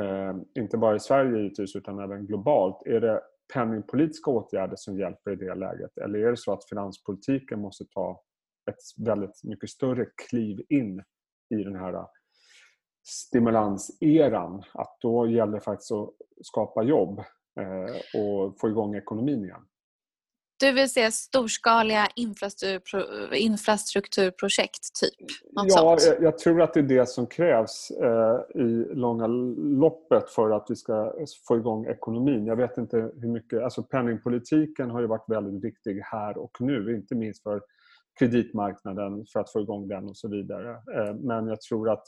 eh, 0.00 0.36
inte 0.54 0.78
bara 0.78 0.96
i 0.96 1.00
Sverige 1.00 1.38
givetvis 1.38 1.76
utan 1.76 1.98
även 1.98 2.26
globalt, 2.26 2.86
är 2.86 3.00
det 3.00 3.20
penningpolitiska 3.54 4.30
åtgärder 4.30 4.76
som 4.76 4.98
hjälper 4.98 5.30
i 5.30 5.36
det 5.36 5.54
läget? 5.54 5.98
Eller 5.98 6.18
är 6.18 6.30
det 6.30 6.36
så 6.36 6.52
att 6.52 6.68
finanspolitiken 6.68 7.60
måste 7.60 7.84
ta 7.84 8.22
ett 8.70 9.06
väldigt 9.06 9.44
mycket 9.44 9.70
större 9.70 10.06
kliv 10.28 10.60
in 10.68 11.02
i 11.54 11.62
den 11.62 11.76
här 11.76 11.94
eh, 11.94 12.06
stimulanseran. 13.06 14.62
Att 14.74 14.96
då 15.00 15.26
gäller 15.26 15.52
det 15.52 15.60
faktiskt 15.60 15.92
att 15.92 16.10
skapa 16.42 16.82
jobb 16.82 17.18
eh, 17.60 18.20
och 18.20 18.60
få 18.60 18.68
igång 18.68 18.94
ekonomin 18.94 19.44
igen. 19.44 19.66
Du 20.60 20.72
vill 20.72 20.90
se 20.90 21.10
storskaliga 21.10 22.08
infrastrukturprojekt, 23.36 24.94
typ? 25.00 25.28
Något 25.52 25.66
ja, 25.68 25.96
sånt. 25.98 26.18
jag 26.20 26.38
tror 26.38 26.62
att 26.62 26.74
det 26.74 26.80
är 26.80 26.84
det 26.84 27.08
som 27.08 27.26
krävs 27.26 27.90
eh, 27.90 28.40
i 28.62 28.94
långa 28.94 29.26
loppet 29.56 30.30
för 30.30 30.50
att 30.50 30.66
vi 30.68 30.76
ska 30.76 31.12
få 31.48 31.56
igång 31.56 31.86
ekonomin. 31.86 32.46
Jag 32.46 32.56
vet 32.56 32.78
inte 32.78 32.96
hur 32.96 33.28
mycket... 33.28 33.62
Alltså 33.62 33.82
penningpolitiken 33.82 34.90
har 34.90 35.00
ju 35.00 35.06
varit 35.06 35.28
väldigt 35.28 35.64
viktig 35.64 36.00
här 36.00 36.38
och 36.38 36.60
nu, 36.60 36.96
inte 36.96 37.14
minst 37.14 37.42
för 37.42 37.62
kreditmarknaden 38.18 39.26
för 39.32 39.40
att 39.40 39.52
få 39.52 39.60
igång 39.60 39.88
den 39.88 40.08
och 40.08 40.16
så 40.16 40.28
vidare. 40.28 40.70
Eh, 40.70 41.14
men 41.14 41.46
jag 41.46 41.60
tror 41.60 41.90
att 41.90 42.06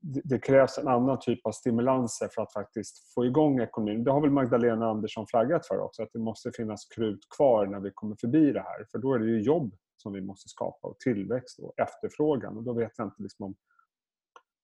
det 0.00 0.38
krävs 0.38 0.78
en 0.78 0.88
annan 0.88 1.18
typ 1.20 1.46
av 1.46 1.52
stimulanser 1.52 2.28
för 2.34 2.42
att 2.42 2.52
faktiskt 2.52 3.14
få 3.14 3.26
igång 3.26 3.60
ekonomin. 3.60 4.04
Det 4.04 4.10
har 4.10 4.20
väl 4.20 4.30
Magdalena 4.30 4.90
Andersson 4.90 5.26
flaggat 5.26 5.66
för 5.66 5.78
också, 5.78 6.02
att 6.02 6.12
det 6.12 6.18
måste 6.18 6.52
finnas 6.52 6.84
krut 6.84 7.20
kvar 7.36 7.66
när 7.66 7.80
vi 7.80 7.90
kommer 7.94 8.16
förbi 8.20 8.52
det 8.52 8.60
här. 8.60 8.84
För 8.90 8.98
då 8.98 9.14
är 9.14 9.18
det 9.18 9.26
ju 9.26 9.42
jobb 9.42 9.74
som 9.96 10.12
vi 10.12 10.20
måste 10.20 10.48
skapa 10.48 10.88
och 10.88 10.98
tillväxt 10.98 11.58
och 11.58 11.78
efterfrågan. 11.78 12.56
Och 12.56 12.62
då 12.62 12.72
vet 12.72 12.92
jag 12.96 13.06
inte 13.06 13.22
liksom 13.22 13.46
om 13.46 13.54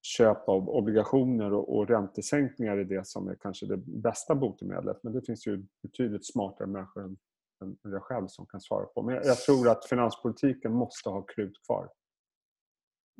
köp 0.03 0.49
av 0.49 0.69
obligationer 0.69 1.53
och, 1.53 1.77
och 1.77 1.89
räntesänkningar 1.89 2.77
är 2.77 2.85
det 2.85 3.07
som 3.07 3.29
är 3.29 3.37
kanske 3.41 3.67
det 3.67 3.77
bästa 3.77 4.35
botemedlet. 4.35 5.03
Men 5.03 5.13
det 5.13 5.23
finns 5.27 5.47
ju 5.47 5.67
betydligt 5.83 6.27
smartare 6.27 6.69
människor 6.69 7.05
än 7.05 7.17
än 7.63 7.77
jag 7.83 8.03
själv 8.03 8.27
som 8.29 8.47
kan 8.47 8.61
svara 8.61 8.87
på. 8.87 9.03
Men 9.03 9.15
jag 9.15 9.37
tror 9.37 9.69
att 9.69 9.87
finanspolitiken 9.87 10.73
måste 10.73 11.09
ha 11.09 11.23
krut 11.23 11.67
kvar. 11.67 11.89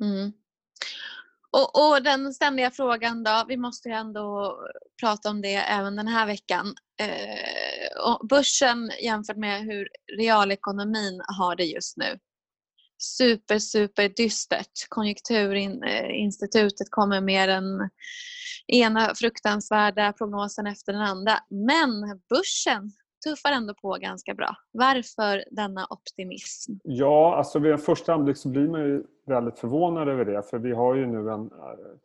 Mm. 0.03 0.31
Och, 1.51 1.89
och, 1.89 2.03
den 2.03 2.33
ständiga 2.33 2.71
frågan 2.71 3.23
då, 3.23 3.45
vi 3.47 3.57
måste 3.57 3.89
ju 3.89 3.95
ändå 3.95 4.57
prata 5.01 5.29
om 5.29 5.41
det 5.41 5.55
även 5.55 5.95
den 5.95 6.07
här 6.07 6.25
veckan. 6.25 6.75
Eh, 7.01 8.17
börsen 8.29 8.91
jämfört 9.03 9.37
med 9.37 9.61
hur 9.61 9.87
realekonomin 10.17 11.21
har 11.27 11.55
det 11.55 11.65
just 11.65 11.97
nu. 11.97 12.19
Super, 12.97 13.59
super 13.59 14.09
dystert. 14.09 14.87
Konjunkturinstitutet 14.89 16.91
kommer 16.91 17.21
med 17.21 17.49
den 17.49 17.89
ena 18.67 19.15
fruktansvärda 19.15 20.13
prognosen 20.13 20.67
efter 20.67 20.93
den 20.93 21.01
andra. 21.01 21.39
Men 21.49 22.21
börsen 22.29 22.91
tuffar 23.23 23.51
ändå 23.51 23.73
på 23.73 23.97
ganska 24.01 24.33
bra. 24.33 24.55
Varför 24.71 25.43
denna 25.51 25.87
optimism? 25.89 26.73
Ja, 26.83 27.35
alltså 27.35 27.59
vid 27.59 27.71
en 27.71 27.77
första 27.77 28.13
anblick 28.13 28.37
så 28.37 28.49
blir 28.49 28.67
man 28.67 28.81
ju 28.81 29.03
väldigt 29.25 29.59
förvånad 29.59 30.09
över 30.09 30.25
det. 30.25 30.43
För 30.43 30.59
vi 30.59 30.71
har 30.71 30.95
ju 30.95 31.05
nu 31.05 31.31
en 31.31 31.41
eh, 31.41 31.97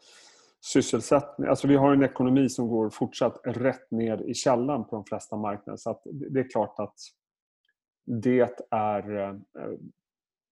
sysselsättning, 0.60 1.48
alltså 1.48 1.68
vi 1.68 1.76
har 1.76 1.92
en 1.92 2.02
ekonomi 2.02 2.48
som 2.48 2.68
går 2.68 2.90
fortsatt 2.90 3.40
rätt 3.44 3.90
ner 3.90 4.22
i 4.22 4.34
källan 4.34 4.84
på 4.84 4.96
de 4.96 5.04
flesta 5.04 5.36
marknader. 5.36 5.76
Så 5.76 5.90
att 5.90 6.02
det 6.04 6.40
är 6.40 6.50
klart 6.50 6.74
att 6.78 6.96
det 8.06 8.66
är, 8.70 9.28
eh, 9.28 9.34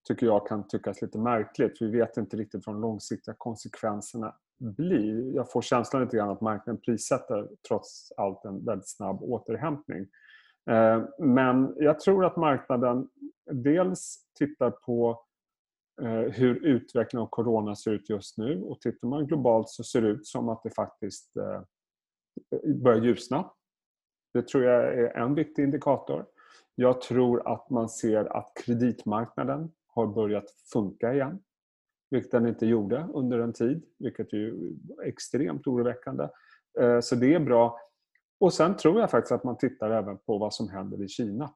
tycker 0.09 0.27
jag 0.27 0.47
kan 0.47 0.69
tyckas 0.69 1.03
lite 1.03 1.19
märkligt. 1.19 1.77
Vi 1.81 1.91
vet 1.91 2.17
inte 2.17 2.37
riktigt 2.37 2.67
vad 2.67 2.77
de 2.77 2.81
långsiktiga 2.81 3.35
konsekvenserna 3.39 4.35
blir. 4.61 5.35
Jag 5.35 5.51
får 5.51 5.63
känslan 5.63 6.03
lite 6.03 6.17
grann 6.17 6.31
att 6.31 6.41
marknaden 6.41 6.81
prissätter 6.81 7.49
trots 7.69 8.13
allt 8.17 8.45
en 8.45 8.65
väldigt 8.65 8.89
snabb 8.89 9.23
återhämtning. 9.23 10.07
Eh, 10.71 11.05
men 11.19 11.75
jag 11.79 12.01
tror 12.01 12.25
att 12.25 12.37
marknaden 12.37 13.09
dels 13.51 14.19
tittar 14.39 14.71
på 14.71 15.25
eh, 16.03 16.11
hur 16.11 16.67
utvecklingen 16.67 17.23
av 17.23 17.29
corona 17.29 17.77
ser 17.77 17.91
ut 17.91 18.11
just 18.11 18.39
nu 18.39 18.63
och 18.63 18.81
tittar 18.81 19.09
man 19.09 19.27
globalt 19.27 19.69
så 19.69 19.85
ser 19.85 20.03
det 20.03 20.09
ut 20.09 20.27
som 20.27 20.49
att 20.49 20.63
det 20.63 20.71
faktiskt 20.71 21.37
eh, 21.37 21.63
börjar 22.75 23.01
ljusna. 23.01 23.51
Det 24.35 24.49
tror 24.49 24.65
jag 24.65 24.85
är 24.85 25.17
en 25.17 25.35
viktig 25.35 25.63
indikator. 25.63 26.27
Jag 26.75 27.01
tror 27.01 27.53
att 27.53 27.71
man 27.71 27.89
ser 27.89 28.37
att 28.37 28.53
kreditmarknaden 28.65 29.73
har 29.87 30.07
börjat 30.07 30.51
funka 30.73 31.15
igen. 31.15 31.43
Vilket 32.11 32.31
den 32.31 32.47
inte 32.47 32.67
gjorde 32.67 33.09
under 33.15 33.39
en 33.39 33.53
tid, 33.53 33.85
vilket 33.99 34.33
är 34.33 34.55
extremt 35.05 35.67
oroväckande. 35.67 36.29
Så 37.03 37.15
det 37.15 37.35
är 37.35 37.41
bra. 37.41 37.79
Och 38.41 38.55
sen 38.55 38.77
tror 38.77 39.01
jag 39.01 39.11
faktiskt 39.11 39.33
att 39.33 39.45
man 39.45 39.59
tittar 39.59 39.91
även 39.91 40.19
på 40.19 40.39
vad 40.39 40.55
som 40.55 40.69
händer 40.69 41.03
i 41.03 41.09
Kina. 41.09 41.55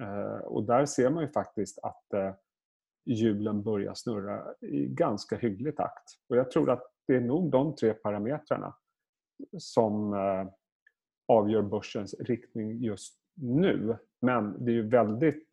Eh, 0.00 0.44
och 0.44 0.64
där 0.64 0.86
ser 0.86 1.10
man 1.10 1.22
ju 1.22 1.28
faktiskt 1.28 1.78
att 1.78 2.12
eh, 2.12 2.34
hjulen 3.04 3.62
börjar 3.62 3.94
snurra 3.94 4.54
i 4.60 4.86
ganska 4.86 5.36
hygglig 5.36 5.76
takt. 5.76 6.04
Och 6.28 6.36
jag 6.36 6.50
tror 6.50 6.70
att 6.70 6.82
det 7.06 7.16
är 7.16 7.20
nog 7.20 7.50
de 7.50 7.74
tre 7.76 7.94
parametrarna 7.94 8.74
som 9.58 10.14
eh, 10.14 10.52
avgör 11.28 11.62
börsens 11.62 12.14
riktning 12.20 12.82
just 12.82 13.18
nu. 13.34 13.96
Men 14.20 14.64
det 14.64 14.70
är 14.70 14.74
ju 14.74 14.88
väldigt 14.88 15.48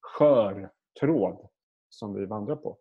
skör 0.00 0.70
tråd 1.00 1.48
som 1.88 2.14
vi 2.14 2.26
vandrar 2.26 2.56
på. 2.56 2.78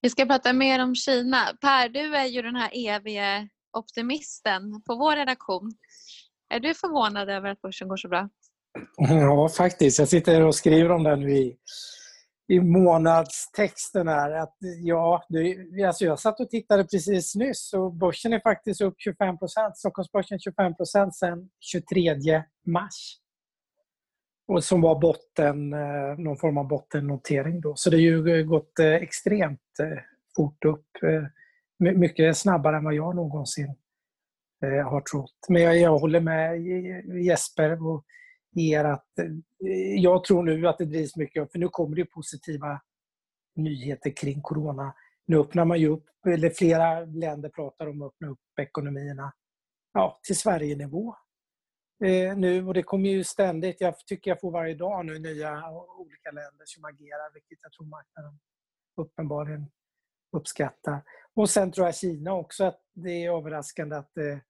Vi 0.00 0.10
ska 0.10 0.26
prata 0.26 0.52
mer 0.52 0.82
om 0.82 0.94
Kina. 0.94 1.38
Per, 1.60 1.88
du 1.88 2.16
är 2.16 2.26
ju 2.26 2.42
den 2.42 2.56
här 2.56 2.70
eviga 2.74 3.48
optimisten 3.72 4.82
på 4.82 4.94
vår 4.94 5.16
redaktion. 5.16 5.72
Är 6.48 6.60
du 6.60 6.74
förvånad 6.74 7.30
över 7.30 7.50
att 7.50 7.62
börsen 7.62 7.88
går 7.88 7.96
så 7.96 8.08
bra? 8.08 8.28
Ja, 8.96 9.48
faktiskt. 9.48 9.98
Jag 9.98 10.08
sitter 10.08 10.42
och 10.42 10.54
skriver 10.54 10.90
om 10.90 11.02
det 11.02 11.16
nu 11.16 11.30
i, 11.30 11.56
i 12.48 12.60
månadstexten. 12.60 14.08
Här, 14.08 14.30
att, 14.30 14.56
ja, 14.82 15.24
det, 15.28 15.84
alltså 15.84 16.04
jag 16.04 16.18
satt 16.18 16.40
och 16.40 16.50
tittade 16.50 16.84
precis 16.84 17.34
nyss 17.34 17.72
och 17.72 17.94
börsen 17.94 18.32
är 18.32 18.40
faktiskt 18.40 18.80
upp 18.80 18.94
25% 19.20 19.38
Stockholmsbörsen 19.74 20.38
25% 20.38 21.10
sedan 21.10 21.48
23 21.60 22.42
mars. 22.66 23.18
Och 24.48 24.64
som 24.64 24.80
var 24.80 25.00
botten, 25.00 25.72
eh, 25.72 26.18
någon 26.18 26.36
form 26.36 26.58
av 26.58 26.68
bottennotering. 26.68 27.60
Då. 27.60 27.74
Så 27.76 27.90
det 27.90 27.96
har 27.96 28.00
ju 28.02 28.44
gått 28.44 28.78
eh, 28.78 28.94
extremt 28.94 29.60
eh, 29.80 29.98
fort 30.36 30.64
upp. 30.64 30.86
Mycket 31.78 32.36
snabbare 32.36 32.76
än 32.76 32.84
vad 32.84 32.94
jag 32.94 33.16
någonsin 33.16 33.74
Eh, 34.62 34.90
har 34.90 35.00
trott. 35.00 35.46
Men 35.48 35.62
jag, 35.62 35.78
jag 35.78 35.98
håller 35.98 36.20
med 36.20 36.60
Jesper. 37.24 37.86
Och 37.86 38.04
er 38.56 38.84
att 38.84 39.18
eh, 39.18 39.26
jag 39.96 40.24
tror 40.24 40.42
nu 40.42 40.68
att 40.68 40.78
det 40.78 40.84
drivs 40.84 41.16
mycket 41.16 41.52
för 41.52 41.58
nu 41.58 41.68
kommer 41.68 41.96
det 41.96 42.04
positiva 42.04 42.80
nyheter 43.56 44.10
kring 44.16 44.42
corona. 44.42 44.94
Nu 45.26 45.38
öppnar 45.38 45.64
man 45.64 45.80
ju 45.80 45.88
upp, 45.88 46.06
eller 46.28 46.50
flera 46.50 47.00
länder 47.00 47.48
pratar 47.48 47.86
om 47.86 48.02
att 48.02 48.12
öppna 48.12 48.28
upp 48.28 48.58
ekonomierna 48.60 49.32
ja, 49.92 50.20
till 50.22 50.36
Sverige-nivå. 50.36 51.14
Eh, 52.04 52.36
nu, 52.36 52.66
och 52.66 52.74
det 52.74 52.82
kommer 52.82 53.08
ju 53.08 53.24
ständigt, 53.24 53.80
jag 53.80 53.98
tycker 53.98 54.30
jag 54.30 54.40
får 54.40 54.50
varje 54.50 54.74
dag 54.74 55.06
nu 55.06 55.18
nya 55.18 55.70
olika 55.98 56.30
länder 56.30 56.64
som 56.64 56.84
agerar, 56.84 57.34
vilket 57.34 57.58
jag 57.62 57.72
tror 57.72 57.86
marknaden 57.86 58.38
uppenbarligen 58.96 59.70
uppskattar. 60.32 61.02
Och 61.34 61.50
sen 61.50 61.72
tror 61.72 61.86
jag 61.86 61.96
Kina 61.96 62.32
också 62.32 62.64
att 62.64 62.80
det 62.94 63.24
är 63.24 63.36
överraskande 63.36 63.96
att 63.96 64.10
det, 64.14 64.40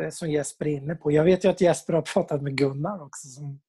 eh, 0.00 0.10
som 0.10 0.30
Jesper 0.30 0.66
är 0.66 0.70
inne 0.70 0.94
på. 0.94 1.12
Jag 1.12 1.24
vet 1.24 1.44
ju 1.44 1.48
att 1.48 1.60
Jesper 1.60 1.92
har 1.92 2.02
pratat 2.02 2.42
med 2.42 2.56
Gunnar 2.56 3.02
också 3.02 3.28
som 3.28 3.60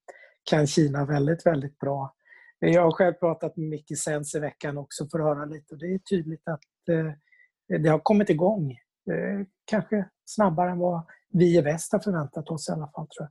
kan 0.44 0.68
Kina 0.68 1.06
väldigt, 1.06 1.46
väldigt 1.46 1.80
bra. 1.80 2.14
Jag 2.60 2.82
har 2.82 2.92
själv 2.92 3.14
pratat 3.14 3.58
med 3.58 3.70
Micke 3.70 3.98
Sens 3.98 4.36
i 4.36 4.40
veckan 4.40 4.78
också 4.78 5.08
för 5.10 5.20
att 5.20 5.26
höra 5.26 5.46
lite 5.46 5.74
och 5.74 5.80
det 5.80 5.94
är 5.94 6.00
tydligt 6.00 6.48
att 6.48 6.90
eh, 6.90 7.80
det 7.80 7.90
har 7.90 8.00
kommit 8.00 8.30
igång. 8.30 8.72
Eh, 8.72 9.46
kanske 9.66 10.10
snabbare 10.26 10.72
än 10.72 10.80
vad 10.80 11.06
vi 11.30 11.58
i 11.58 11.62
väst 11.62 11.92
har 11.92 12.00
förväntat 12.00 12.50
oss 12.50 12.70
i 12.70 12.72
alla 12.72 12.88
fall 12.88 13.08
tror 13.08 13.28
jag. 13.28 13.30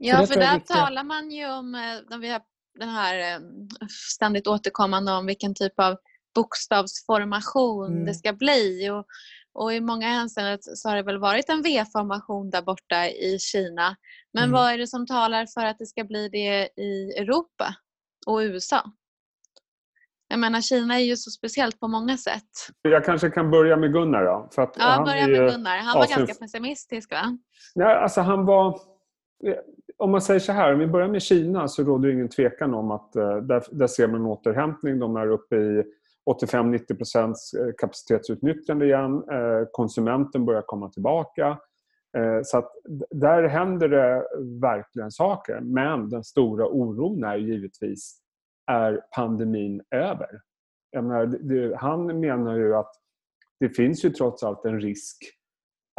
Ja, 0.00 0.26
för 0.26 0.34
där 0.34 0.60
talar 0.60 1.04
man 1.04 1.30
ju 1.30 1.50
om, 1.50 1.72
när 1.72 2.18
vi 2.18 2.28
har 2.28 2.42
den 2.78 2.88
här 2.88 3.40
ständigt 4.14 4.46
återkommande 4.46 5.12
om 5.12 5.26
vilken 5.26 5.54
typ 5.54 5.80
av 5.80 5.96
bokstavsformation 6.34 7.92
mm. 7.92 8.06
det 8.06 8.14
ska 8.14 8.32
bli. 8.32 8.90
Och, 8.90 9.06
och 9.52 9.74
I 9.74 9.80
många 9.80 10.08
hänseenden 10.08 10.58
så 10.62 10.88
har 10.88 10.96
det 10.96 11.02
väl 11.02 11.18
varit 11.18 11.48
en 11.48 11.62
V-formation 11.62 12.50
där 12.50 12.62
borta 12.62 13.06
i 13.06 13.38
Kina. 13.38 13.96
Men 14.32 14.44
mm. 14.44 14.52
vad 14.52 14.72
är 14.72 14.78
det 14.78 14.86
som 14.86 15.06
talar 15.06 15.46
för 15.46 15.66
att 15.66 15.78
det 15.78 15.86
ska 15.86 16.04
bli 16.04 16.28
det 16.28 16.68
i 16.82 17.12
Europa 17.18 17.74
och 18.26 18.38
USA? 18.38 18.92
Jag 20.28 20.40
menar 20.40 20.60
Kina 20.60 20.94
är 20.94 21.04
ju 21.04 21.16
så 21.16 21.30
speciellt 21.30 21.80
på 21.80 21.88
många 21.88 22.16
sätt. 22.16 22.42
Jag 22.82 23.04
kanske 23.04 23.30
kan 23.30 23.50
börja 23.50 23.76
med 23.76 23.92
Gunnar 23.92 24.24
då. 24.24 24.48
För 24.54 24.62
att 24.62 24.74
ja, 24.78 24.84
han 24.84 25.04
börja 25.04 25.26
med 25.26 25.52
Gunnar. 25.52 25.78
Han 25.78 25.94
var 25.94 26.04
Asien... 26.04 26.18
ganska 26.18 26.34
pessimistisk 26.34 27.12
va? 27.12 27.38
Ja, 27.74 27.96
alltså 27.96 28.20
han 28.20 28.46
var... 28.46 28.80
Om 29.96 30.10
man 30.10 30.22
säger 30.22 30.40
så 30.40 30.52
här, 30.52 30.72
om 30.72 30.78
vi 30.78 30.86
börjar 30.86 31.08
med 31.08 31.22
Kina 31.22 31.68
så 31.68 31.82
råder 31.82 32.08
det 32.08 32.14
ingen 32.14 32.28
tvekan 32.28 32.74
om 32.74 32.90
att 32.90 33.12
uh, 33.16 33.36
där, 33.36 33.64
där 33.70 33.86
ser 33.86 34.06
man 34.06 34.20
en 34.20 34.26
återhämtning. 34.26 34.98
De 34.98 35.16
är 35.16 35.30
uppe 35.30 35.56
i 35.56 35.84
85-90 36.28 36.96
procents 36.96 37.54
eh, 37.54 37.70
kapacitetsutnyttjande 37.78 38.86
igen. 38.86 39.14
Eh, 39.14 39.68
konsumenten 39.72 40.44
börjar 40.44 40.62
komma 40.62 40.88
tillbaka. 40.88 41.58
Eh, 42.16 42.40
så 42.42 42.58
att 42.58 42.72
där 43.10 43.48
händer 43.48 43.88
det 43.88 44.24
verkligen 44.62 45.10
saker. 45.10 45.60
Men 45.60 46.08
den 46.08 46.24
stora 46.24 46.66
oron 46.66 47.24
är 47.24 47.36
givetvis, 47.36 48.20
är 48.70 49.00
pandemin 49.16 49.82
över? 49.90 50.40
Menar, 50.92 51.26
det, 51.26 51.76
han 51.76 52.20
menar 52.20 52.56
ju 52.56 52.74
att 52.74 52.92
det 53.60 53.68
finns 53.68 54.04
ju 54.04 54.10
trots 54.10 54.42
allt 54.42 54.64
en 54.64 54.80
risk 54.80 55.16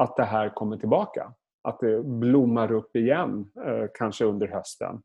att 0.02 0.16
det 0.16 0.24
här 0.24 0.50
kommer 0.50 0.78
tillbaka. 0.78 1.34
Att 1.64 1.80
det 1.80 2.04
blommar 2.04 2.72
upp 2.72 2.96
igen, 2.96 3.52
kanske 3.94 4.26
under 4.26 4.48
hösten. 4.48 5.02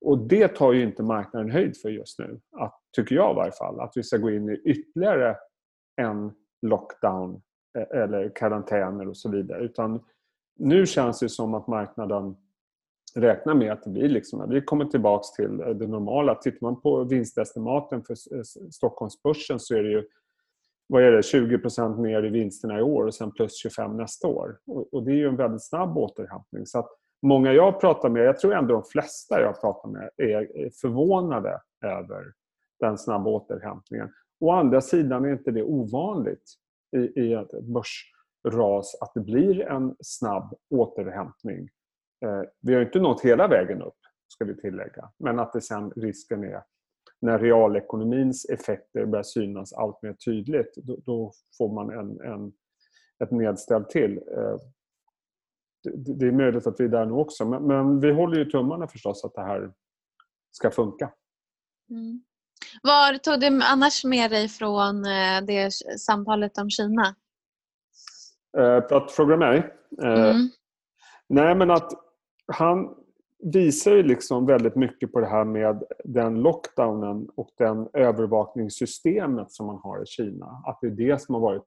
Och 0.00 0.18
det 0.18 0.48
tar 0.48 0.72
ju 0.72 0.82
inte 0.82 1.02
marknaden 1.02 1.50
höjd 1.50 1.76
för 1.76 1.88
just 1.88 2.18
nu. 2.18 2.40
Att, 2.56 2.80
tycker 2.96 3.14
jag 3.14 3.32
i 3.32 3.36
varje 3.36 3.52
fall. 3.52 3.80
Att 3.80 3.92
vi 3.96 4.02
ska 4.02 4.16
gå 4.16 4.30
in 4.30 4.48
i 4.48 4.62
ytterligare 4.64 5.36
en 5.96 6.32
lockdown 6.62 7.42
eh, 7.78 8.00
eller 8.02 8.32
karantäner 8.34 9.08
och 9.08 9.16
så 9.16 9.30
vidare. 9.30 9.64
Utan 9.64 10.04
nu 10.56 10.86
känns 10.86 11.18
det 11.18 11.28
som 11.28 11.54
att 11.54 11.66
marknaden 11.66 12.36
räknar 13.14 13.54
med 13.54 13.72
att 13.72 13.82
det 13.82 13.90
blir 13.90 14.08
liksom, 14.08 14.50
vi 14.50 14.60
kommer 14.60 14.84
tillbaka 14.84 15.24
till 15.36 15.60
eh, 15.60 15.68
det 15.68 15.86
normala. 15.86 16.34
Tittar 16.34 16.58
man 16.62 16.80
på 16.80 17.04
vinstestimaten 17.04 18.02
för 18.04 18.14
Stockholmsbörsen 18.70 19.60
så 19.60 19.74
är 19.74 19.82
det 19.82 19.90
ju 19.90 20.04
vad 20.86 21.02
är 21.02 21.12
det, 21.12 21.20
20% 21.20 22.00
ner 22.00 22.22
i 22.24 22.28
vinsterna 22.28 22.78
i 22.78 22.82
år 22.82 23.04
och 23.06 23.14
sen 23.14 23.32
plus 23.32 23.56
25 23.56 23.96
nästa 23.96 24.28
år. 24.28 24.58
Och, 24.66 24.94
och 24.94 25.02
det 25.02 25.10
är 25.10 25.16
ju 25.16 25.28
en 25.28 25.36
väldigt 25.36 25.64
snabb 25.64 25.98
återhämtning. 25.98 26.66
Så 26.66 26.78
att 26.78 26.88
många 27.22 27.52
jag 27.52 27.80
pratar 27.80 28.08
med, 28.08 28.22
jag 28.22 28.38
tror 28.38 28.54
ändå 28.54 28.74
de 28.74 28.84
flesta 28.84 29.40
jag 29.40 29.60
pratar 29.60 29.88
med 29.88 30.10
är 30.16 30.70
förvånade 30.80 31.60
över 31.84 32.24
den 32.80 32.98
snabba 32.98 33.30
återhämtningen. 33.30 34.12
Å 34.40 34.50
andra 34.50 34.80
sidan 34.80 35.24
är 35.24 35.32
inte 35.32 35.50
det 35.50 35.62
ovanligt 35.62 36.54
i, 36.96 37.20
i 37.20 37.32
ett 37.32 37.50
börsras 37.50 38.94
att 39.00 39.14
det 39.14 39.20
blir 39.20 39.60
en 39.60 39.96
snabb 40.00 40.54
återhämtning. 40.70 41.68
Eh, 42.24 42.42
vi 42.60 42.74
har 42.74 42.82
inte 42.82 43.00
nått 43.00 43.20
hela 43.20 43.48
vägen 43.48 43.82
upp, 43.82 43.98
ska 44.28 44.44
vi 44.44 44.56
tillägga. 44.56 45.10
Men 45.18 45.38
att 45.38 45.52
det 45.52 45.60
sen 45.60 45.90
risken 45.90 46.44
är 46.44 46.62
när 47.20 47.38
realekonomins 47.38 48.44
effekter 48.44 49.06
börjar 49.06 49.22
synas 49.22 49.72
allt 49.72 50.02
mer 50.02 50.12
tydligt, 50.12 50.74
då, 50.76 50.96
då 51.06 51.32
får 51.58 51.74
man 51.74 51.90
en, 51.90 52.20
en, 52.20 52.52
ett 53.24 53.30
nedställ 53.30 53.84
till. 53.84 54.16
Eh, 54.16 54.56
det 56.18 56.26
är 56.26 56.32
möjligt 56.32 56.66
att 56.66 56.80
vi 56.80 56.84
är 56.84 56.88
där 56.88 57.06
nu 57.06 57.12
också. 57.12 57.44
Men, 57.44 57.66
men, 57.66 58.00
vi 58.00 58.12
håller 58.12 58.38
ju 58.38 58.44
tummarna 58.44 58.88
förstås 58.88 59.24
att 59.24 59.34
det 59.34 59.42
här 59.42 59.72
ska 60.50 60.70
funka. 60.70 61.10
Mm. 61.90 62.22
Var 62.82 63.18
tog 63.18 63.40
du 63.40 63.46
annars 63.46 64.04
med 64.04 64.30
dig 64.30 64.48
från 64.48 65.04
eh, 65.04 65.42
det 65.46 65.70
samtalet 65.98 66.58
om 66.58 66.70
Kina? 66.70 67.14
Eh, 68.58 68.96
att 68.96 69.10
fråga 69.10 69.36
mig? 69.36 69.58
Eh, 70.02 70.30
mm. 70.30 70.48
Nej, 71.28 71.54
men 71.54 71.70
att 71.70 71.92
han 72.52 72.94
visar 73.52 73.90
ju 73.90 74.02
liksom 74.02 74.46
väldigt 74.46 74.76
mycket 74.76 75.12
på 75.12 75.20
det 75.20 75.26
här 75.26 75.44
med 75.44 75.82
den 76.04 76.34
lockdownen 76.34 77.28
och 77.36 77.50
den 77.58 77.88
övervakningssystemet 77.92 79.52
som 79.52 79.66
man 79.66 79.80
har 79.82 80.02
i 80.02 80.06
Kina. 80.06 80.62
Att 80.66 80.78
det 80.80 80.86
är 80.86 80.90
det 80.90 81.22
som 81.22 81.34
har 81.34 81.42
varit 81.42 81.64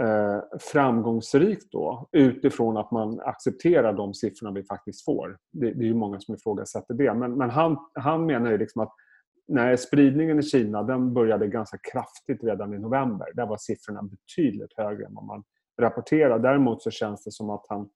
Eh, 0.00 0.40
framgångsrikt 0.72 1.72
då 1.72 2.08
utifrån 2.12 2.76
att 2.76 2.90
man 2.90 3.20
accepterar 3.20 3.92
de 3.92 4.14
siffrorna 4.14 4.52
vi 4.52 4.64
faktiskt 4.64 5.04
får. 5.04 5.38
Det, 5.52 5.70
det 5.70 5.84
är 5.84 5.88
ju 5.88 5.94
många 5.94 6.20
som 6.20 6.34
ifrågasätter 6.34 6.94
det. 6.94 7.14
Men, 7.14 7.34
men 7.34 7.50
han, 7.50 7.76
han 7.94 8.26
menar 8.26 8.50
ju 8.50 8.58
liksom 8.58 8.82
att 8.82 8.92
nej, 9.48 9.78
spridningen 9.78 10.38
i 10.38 10.42
Kina 10.42 10.82
den 10.82 11.14
började 11.14 11.46
ganska 11.46 11.78
kraftigt 11.92 12.44
redan 12.44 12.74
i 12.74 12.78
november. 12.78 13.26
Där 13.34 13.46
var 13.46 13.56
siffrorna 13.56 14.02
betydligt 14.02 14.72
högre 14.76 15.06
än 15.06 15.14
vad 15.14 15.24
man 15.24 15.44
rapporterar. 15.80 16.38
Däremot 16.38 16.82
så 16.82 16.90
känns 16.90 17.24
det 17.24 17.32
som 17.32 17.50
att 17.50 17.64
han 17.68 17.88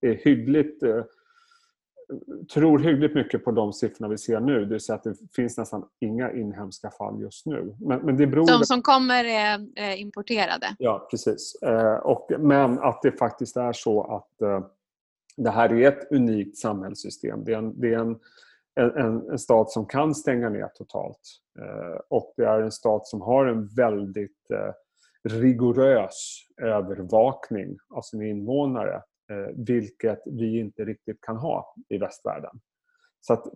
är 0.00 0.14
hyggligt 0.14 0.82
eh, 0.82 1.04
tror 2.54 2.78
hyggligt 2.78 3.14
mycket 3.14 3.44
på 3.44 3.50
de 3.50 3.72
siffrorna 3.72 4.08
vi 4.08 4.18
ser 4.18 4.40
nu. 4.40 4.64
Det 4.64 4.70
vill 4.70 4.80
säga 4.80 4.96
att 4.96 5.04
det 5.04 5.14
finns 5.36 5.58
nästan 5.58 5.88
inga 6.00 6.32
inhemska 6.32 6.90
fall 6.90 7.20
just 7.20 7.46
nu. 7.46 7.76
Men, 7.80 8.00
men 8.00 8.16
det 8.16 8.26
beror... 8.26 8.46
De 8.46 8.64
som 8.64 8.82
kommer 8.82 9.24
är 9.24 9.96
importerade? 9.96 10.66
Ja, 10.78 11.08
precis. 11.10 11.62
Eh, 11.62 11.94
och, 11.94 12.30
men 12.38 12.78
att 12.78 13.02
det 13.02 13.12
faktiskt 13.12 13.56
är 13.56 13.72
så 13.72 14.02
att 14.02 14.42
eh, 14.42 14.66
det 15.36 15.50
här 15.50 15.72
är 15.72 15.88
ett 15.88 16.12
unikt 16.12 16.58
samhällssystem. 16.58 17.44
Det 17.44 17.52
är 17.52 17.58
en, 17.58 17.80
det 17.80 17.94
är 17.94 17.98
en, 17.98 18.18
en, 18.80 19.30
en 19.30 19.38
stat 19.38 19.70
som 19.70 19.86
kan 19.86 20.14
stänga 20.14 20.48
ner 20.48 20.68
totalt. 20.74 21.20
Eh, 21.60 22.00
och 22.08 22.34
det 22.36 22.44
är 22.44 22.60
en 22.60 22.72
stat 22.72 23.06
som 23.06 23.20
har 23.20 23.46
en 23.46 23.66
väldigt 23.66 24.32
rigorös 25.28 26.46
övervakning 26.62 27.78
av 27.94 28.02
sina 28.02 28.24
invånare 28.24 29.02
Eh, 29.30 29.48
vilket 29.54 30.22
vi 30.26 30.58
inte 30.58 30.84
riktigt 30.84 31.20
kan 31.20 31.36
ha 31.36 31.74
i 31.88 31.98
västvärlden. 31.98 32.60
Så 33.20 33.32
att 33.32 33.46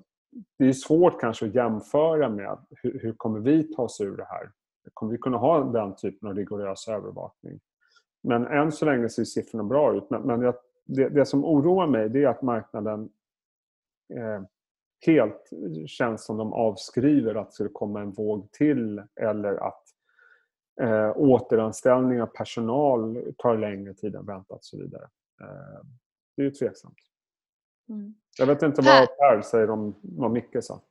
det 0.59 0.69
är 0.69 0.73
svårt 0.73 1.21
kanske 1.21 1.47
att 1.47 1.55
jämföra 1.55 2.29
med 2.29 2.59
hur, 2.83 2.99
hur 2.99 3.13
kommer 3.13 3.41
vi 3.41 3.75
ta 3.75 3.83
oss 3.83 4.01
ur 4.01 4.17
det 4.17 4.25
här? 4.25 4.51
Kommer 4.95 5.13
vi 5.13 5.19
kunna 5.19 5.37
ha 5.37 5.65
den 5.65 5.97
typen 5.97 6.29
av 6.29 6.35
rigorös 6.35 6.89
övervakning? 6.89 7.61
Men 8.23 8.47
än 8.47 8.73
så 8.73 8.85
länge 8.85 9.09
ser 9.09 9.25
siffrorna 9.25 9.65
bra 9.65 9.97
ut. 9.97 10.11
Men, 10.11 10.23
men 10.23 10.41
jag, 10.41 10.55
det, 10.85 11.09
det, 11.09 11.27
som 11.27 11.45
oroar 11.45 11.87
mig 11.87 12.09
det 12.09 12.25
är 12.25 12.29
att 12.29 12.43
marknaden 12.43 13.11
eh, 14.15 14.43
helt 15.07 15.51
känns 15.87 16.25
som 16.25 16.37
de 16.37 16.53
avskriver 16.53 17.35
att 17.35 17.47
det 17.47 17.53
skulle 17.53 17.71
komma 17.71 18.01
en 18.01 18.13
våg 18.13 18.53
till 18.53 19.03
eller 19.21 19.55
att 19.55 19.83
eh, 20.81 21.13
återanställning 21.17 22.23
av 22.23 22.27
personal 22.27 23.35
tar 23.39 23.59
längre 23.59 23.95
tid 23.95 24.15
än 24.15 24.27
väntat 24.27 24.59
och 24.59 24.65
så 24.65 24.79
vidare. 24.79 25.09
Eh, 25.43 25.81
det 26.37 26.43
är 26.43 26.45
ju 26.45 26.51
tveksamt. 26.51 26.99
Mm. 27.89 28.15
Jag 28.39 28.47
vet 28.47 28.63
inte 28.63 28.83
vad 28.83 29.17
Per 29.19 29.43
säger 29.43 29.71
om 29.71 30.01
vad 30.03 30.31
Micke 30.31 30.57
sa. 30.65 30.83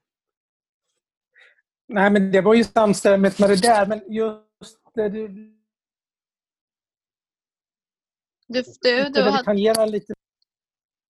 Nej, 1.88 2.10
men 2.12 2.32
det 2.32 2.42
var 2.42 2.54
ju 2.54 2.64
samstämmigt 2.64 3.40
med 3.40 3.50
det 3.50 3.62
där, 3.62 3.86
men 3.86 4.14
just 4.14 4.80
det 4.94 5.10
du... 5.10 5.28
Du, 8.48 8.64
du, 8.82 9.10
du, 9.10 9.22
har... 9.22 9.44
tangera 9.44 9.86
lite... 9.86 10.14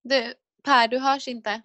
Du, 0.02 0.34
Per, 0.64 0.88
du 0.88 0.98
hörs 0.98 1.28
inte. 1.28 1.62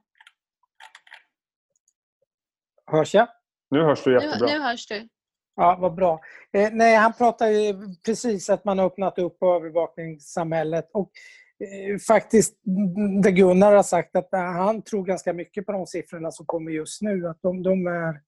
Hörs 2.85 3.13
jag? 3.13 3.27
Nu 3.69 3.81
hörs 3.81 4.03
du 4.03 4.13
jättebra. 4.13 4.47
Nu, 4.47 4.53
nu 4.53 4.59
hörs 4.59 4.87
du. 4.87 5.09
Ja, 5.55 5.77
vad 5.79 5.95
bra. 5.95 6.21
Eh, 6.51 6.69
nej, 6.71 6.95
han 6.95 7.13
pratar 7.13 7.47
ju 7.47 7.95
precis 8.05 8.49
att 8.49 8.65
man 8.65 8.79
har 8.79 8.85
öppnat 8.85 9.19
upp 9.19 9.43
övervakningssamhället. 9.43 10.89
Och 10.93 11.11
Eh, 11.59 11.97
faktiskt 12.07 12.65
mm, 12.67 13.21
det 13.21 13.31
Gunnar 13.31 13.75
har 13.75 13.83
sagt 13.83 14.15
att 14.15 14.33
eh, 14.33 14.39
han 14.39 14.81
tror 14.81 15.05
ganska 15.05 15.33
mycket 15.33 15.65
på 15.65 15.71
de 15.71 15.85
siffrorna 15.87 16.31
som 16.31 16.45
kommer 16.45 16.71
just 16.71 17.01
nu. 17.01 17.27
Att 17.27 17.41
de, 17.41 17.63
de 17.63 17.87
är, 17.87 18.21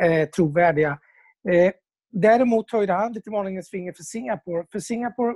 är 0.00 0.26
trovärdiga. 0.26 0.98
Eh, 1.48 1.72
däremot 2.12 2.72
höjde 2.72 2.92
han 2.92 3.12
lite 3.12 3.30
varningens 3.30 3.70
finger 3.70 3.92
för 3.92 4.02
Singapore. 4.02 4.66
För 4.72 4.80
Singapore 4.80 5.34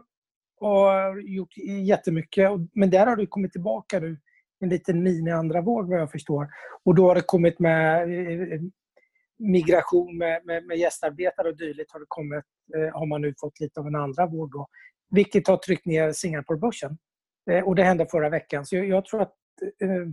har 0.61 1.19
gjort 1.19 1.57
jättemycket, 1.87 2.51
men 2.75 2.91
där 2.91 3.07
har 3.07 3.17
det 3.17 3.27
kommit 3.27 3.53
tillbaka 3.53 4.01
nu 4.01 4.19
en 4.61 4.69
liten 4.69 5.03
mini-andra 5.03 5.61
våg 5.61 5.88
vad 5.88 6.01
jag 6.01 6.11
förstår. 6.11 6.49
Och 6.85 6.95
då 6.95 7.09
har 7.09 7.15
det 7.15 7.23
kommit 7.27 7.59
med 7.59 8.03
eh, 8.03 8.61
migration 9.38 10.19
med, 10.19 10.47
med, 10.47 10.67
med 10.67 10.77
gästarbetare 10.77 11.49
och 11.49 11.57
dylikt 11.57 11.93
har, 11.93 12.01
det 12.01 12.07
kommit, 12.09 12.45
eh, 12.77 12.99
har 12.99 13.07
man 13.07 13.21
nu 13.21 13.35
fått 13.41 13.61
lite 13.61 13.81
av 13.81 13.87
en 13.87 13.95
andra 13.95 14.27
våg. 14.27 14.53
Då, 14.53 14.67
vilket 15.12 15.48
har 15.48 15.57
tryckt 15.57 15.87
ner 15.87 16.12
Singapore-börsen. 16.12 16.98
Eh, 17.51 17.64
och 17.64 17.75
det 17.75 17.83
hände 17.83 18.07
förra 18.07 18.29
veckan. 18.29 18.66
Så 18.66 18.77
jag, 18.77 19.05
tror 19.05 19.22
att 19.22 19.35
eh, 19.83 20.09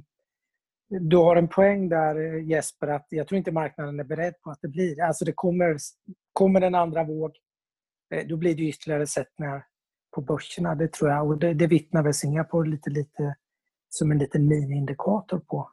du 0.99 1.17
har 1.17 1.35
en 1.35 1.47
poäng 1.47 1.89
där 1.89 2.15
eh, 2.15 2.47
Jesper, 2.49 2.87
att 2.87 3.07
jag 3.09 3.27
tror 3.27 3.37
inte 3.37 3.51
marknaden 3.51 3.99
är 3.99 4.03
beredd 4.03 4.41
på 4.41 4.51
att 4.51 4.61
det 4.61 4.67
blir. 4.67 5.01
Alltså 5.01 5.25
det 5.25 5.33
kommer, 5.35 5.77
kommer 6.33 6.61
en 6.61 6.75
andra 6.75 7.03
våg, 7.03 7.31
då 8.25 8.37
blir 8.37 8.55
det 8.55 8.63
ytterligare 8.63 9.07
sättningar 9.07 9.65
på 10.15 10.21
börserna. 10.21 10.75
Det 10.75 10.93
tror 10.93 11.09
jag. 11.09 11.27
Och 11.27 11.39
det, 11.39 11.53
det 11.53 11.67
vittnar 11.67 12.03
väl 12.03 12.13
Singapore 12.13 12.69
lite, 12.69 12.89
lite 12.89 13.35
som 13.89 14.11
en 14.11 14.17
liten 14.17 14.47
miniindikator 14.47 15.39
på 15.39 15.71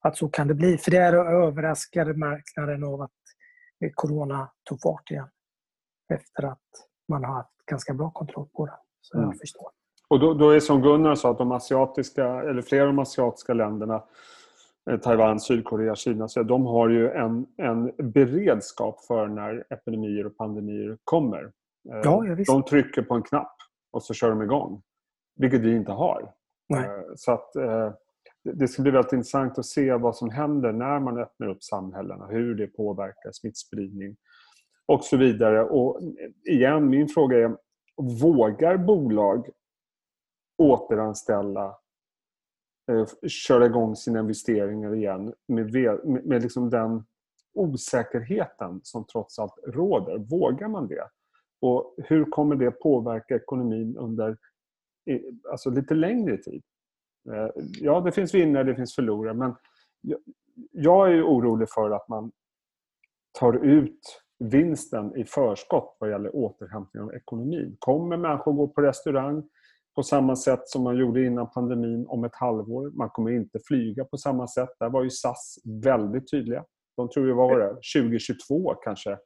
att 0.00 0.16
så 0.16 0.28
kan 0.28 0.48
det 0.48 0.54
bli. 0.54 0.78
För 0.78 0.90
det 0.90 0.98
är 0.98 1.12
överraskade 1.14 2.14
marknaden 2.14 2.84
av 2.84 3.00
att 3.02 3.10
corona 3.94 4.52
tog 4.64 4.80
fart 4.80 5.10
igen. 5.10 5.28
Efter 6.14 6.42
att 6.42 6.60
man 7.08 7.24
har 7.24 7.34
haft 7.34 7.66
ganska 7.66 7.94
bra 7.94 8.10
kontroll 8.10 8.46
på 8.52 8.66
det. 8.66 8.78
Så 9.00 9.16
mm. 9.18 9.30
jag 9.30 9.38
förstår. 9.38 9.70
Och 10.08 10.20
då, 10.20 10.34
då 10.34 10.50
är 10.50 10.60
som 10.60 10.82
Gunnar 10.82 11.14
sa 11.14 11.30
att 11.30 11.38
de 11.38 11.52
asiatiska, 11.52 12.26
eller 12.26 12.62
flera 12.62 12.82
av 12.82 12.86
de 12.86 12.98
asiatiska 12.98 13.54
länderna 13.54 14.02
eh, 14.90 15.00
Taiwan, 15.00 15.40
Sydkorea, 15.40 15.94
Kina, 15.94 16.28
så 16.28 16.42
de 16.42 16.66
har 16.66 16.88
ju 16.88 17.10
en, 17.10 17.46
en 17.56 17.92
beredskap 18.12 19.04
för 19.04 19.26
när 19.26 19.64
epidemier 19.70 20.26
och 20.26 20.36
pandemier 20.36 20.98
kommer. 21.04 21.52
Eh, 21.92 22.00
ja, 22.04 22.24
de 22.46 22.62
trycker 22.62 23.02
på 23.02 23.14
en 23.14 23.22
knapp 23.22 23.56
och 23.92 24.02
så 24.02 24.14
kör 24.14 24.30
de 24.30 24.42
igång. 24.42 24.82
Vilket 25.36 25.60
vi 25.60 25.76
inte 25.76 25.92
har. 25.92 26.32
Nej. 26.68 26.84
Eh, 26.84 27.02
så 27.16 27.32
att 27.32 27.52
det 28.54 28.68
ska 28.68 28.82
bli 28.82 28.90
väldigt 28.90 29.12
intressant 29.12 29.58
att 29.58 29.66
se 29.66 29.92
vad 29.92 30.16
som 30.16 30.30
händer 30.30 30.72
när 30.72 31.00
man 31.00 31.18
öppnar 31.18 31.48
upp 31.48 31.62
samhällena, 31.62 32.26
hur 32.26 32.54
det 32.54 32.66
påverkar 32.66 33.32
smittspridning 33.32 34.16
och 34.86 35.04
så 35.04 35.16
vidare. 35.16 35.64
Och 35.64 36.00
igen, 36.44 36.88
min 36.88 37.08
fråga 37.08 37.38
är, 37.38 37.56
vågar 38.20 38.76
bolag 38.76 39.50
återanställa, 40.58 41.76
eh, 42.90 43.28
köra 43.28 43.66
igång 43.66 43.96
sina 43.96 44.20
investeringar 44.20 44.94
igen 44.94 45.34
med, 45.48 45.72
med, 45.72 46.24
med 46.24 46.42
liksom 46.42 46.70
den 46.70 47.04
osäkerheten 47.54 48.80
som 48.82 49.06
trots 49.06 49.38
allt 49.38 49.58
råder? 49.66 50.18
Vågar 50.18 50.68
man 50.68 50.88
det? 50.88 51.08
Och 51.60 51.94
hur 51.98 52.24
kommer 52.24 52.56
det 52.56 52.70
påverka 52.70 53.36
ekonomin 53.36 53.96
under 53.96 54.36
alltså 55.50 55.70
lite 55.70 55.94
längre 55.94 56.36
tid? 56.36 56.62
Eh, 57.32 57.48
ja, 57.80 58.00
det 58.00 58.12
finns 58.12 58.34
vinnare, 58.34 58.64
det 58.64 58.74
finns 58.74 58.94
förlorare, 58.94 59.34
men 59.34 59.54
jag 60.72 61.12
är 61.12 61.22
orolig 61.22 61.68
för 61.70 61.90
att 61.90 62.08
man 62.08 62.32
tar 63.38 63.64
ut 63.64 64.25
vinsten 64.38 65.16
i 65.16 65.24
förskott 65.24 65.96
vad 66.00 66.10
gäller 66.10 66.36
återhämtning 66.36 67.02
av 67.02 67.14
ekonomin. 67.14 67.76
Kommer 67.78 68.16
människor 68.16 68.52
gå 68.52 68.68
på 68.68 68.80
restaurang 68.80 69.48
på 69.94 70.02
samma 70.02 70.36
sätt 70.36 70.68
som 70.68 70.82
man 70.82 70.96
gjorde 70.96 71.26
innan 71.26 71.50
pandemin 71.50 72.06
om 72.08 72.24
ett 72.24 72.34
halvår? 72.34 72.90
Man 72.90 73.10
kommer 73.10 73.30
inte 73.30 73.58
flyga 73.66 74.04
på 74.04 74.16
samma 74.16 74.48
sätt. 74.48 74.68
Där 74.80 74.90
var 74.90 75.02
ju 75.02 75.10
SAS 75.10 75.58
väldigt 75.84 76.30
tydliga. 76.30 76.64
De 76.96 77.08
tror 77.08 77.26
ju, 77.26 77.32
vad 77.32 77.48
var 77.48 77.58
det, 77.58 77.68
2022 77.68 78.74
kanske 78.74 79.18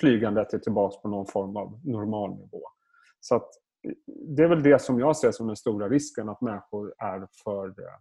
flygandet 0.00 0.54
är 0.54 0.58
tillbaka 0.58 1.00
på 1.00 1.08
någon 1.08 1.26
form 1.26 1.56
av 1.56 1.80
normalnivå. 1.84 2.62
Så 3.20 3.34
att 3.34 3.48
det 4.36 4.42
är 4.42 4.48
väl 4.48 4.62
det 4.62 4.82
som 4.82 4.98
jag 4.98 5.16
ser 5.16 5.32
som 5.32 5.46
den 5.46 5.56
stora 5.56 5.88
risken, 5.88 6.28
att 6.28 6.40
människor 6.40 6.94
är 6.98 7.28
för 7.44 7.66
eh, 7.66 7.98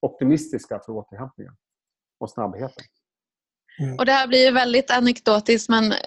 optimistiska 0.00 0.80
för 0.86 0.92
återhämtningen 0.92 1.56
och 2.18 2.30
snabbheten. 2.30 2.84
Mm. 3.80 3.98
Och 3.98 4.06
det 4.06 4.12
här 4.12 4.26
blir 4.26 4.44
ju 4.44 4.50
väldigt 4.50 4.90
anekdotiskt 4.90 5.68
men 5.68 5.92
eh, 5.92 5.98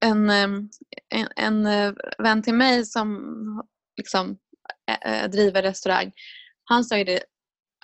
en, 0.00 0.30
en, 0.30 1.28
en 1.36 1.66
eh, 1.66 1.92
vän 2.18 2.42
till 2.42 2.54
mig 2.54 2.86
som 2.86 3.34
liksom 3.96 4.38
driver 5.28 5.62
restaurang, 5.62 6.12
han 6.64 6.84
sa 6.84 6.98
ju 6.98 7.04
det 7.04 7.20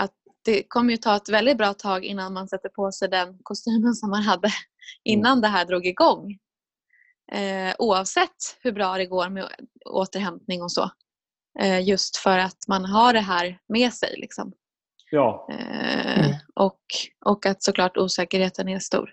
att 0.03 0.13
det 0.45 0.63
kommer 0.69 0.91
ju 0.91 0.97
ta 0.97 1.17
ett 1.17 1.29
väldigt 1.29 1.59
bra 1.59 1.75
tag 1.75 2.05
innan 2.05 2.33
man 2.33 2.49
sätter 2.49 2.69
på 2.69 2.93
sig 2.93 3.09
den 3.09 3.39
kostymen 3.43 3.95
som 3.95 4.11
man 4.11 4.23
hade 4.23 4.49
mm. 4.49 4.55
innan 5.05 5.33
mm. 5.33 5.41
det 5.41 5.49
här 5.49 5.65
drog 5.65 5.87
igång 5.87 6.39
eh, 7.33 7.75
oavsett 7.79 8.59
hur 8.61 8.73
bra 8.73 8.97
det 8.97 9.07
går 9.07 9.29
med 9.29 9.49
återhämtning 9.85 10.63
och 10.63 10.73
så. 10.73 10.91
Eh, 11.61 11.89
just 11.89 12.17
för 12.17 12.39
att 12.39 12.69
man 12.69 12.85
har 12.85 13.13
det 13.13 13.21
här 13.21 13.59
med 13.69 13.93
sig. 13.93 14.15
Liksom. 14.17 14.53
Ja. 15.11 15.49
Eh, 16.14 16.27
mm. 16.27 16.37
och, 16.55 16.81
och 17.24 17.46
att 17.46 17.62
såklart 17.62 17.96
osäkerheten 17.96 18.68
är 18.68 18.79
stor. 18.79 19.12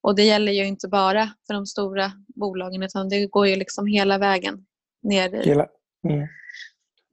Och 0.00 0.16
det 0.16 0.22
gäller 0.22 0.52
ju 0.52 0.66
inte 0.66 0.88
bara 0.88 1.28
för 1.46 1.54
de 1.54 1.66
stora 1.66 2.12
bolagen 2.26 2.82
utan 2.82 3.08
det 3.08 3.26
går 3.26 3.46
ju 3.46 3.56
liksom 3.56 3.86
hela 3.86 4.18
vägen 4.18 4.66
ner 5.02 5.34
i, 5.34 5.48
hela. 5.48 5.68
Mm. 6.08 6.28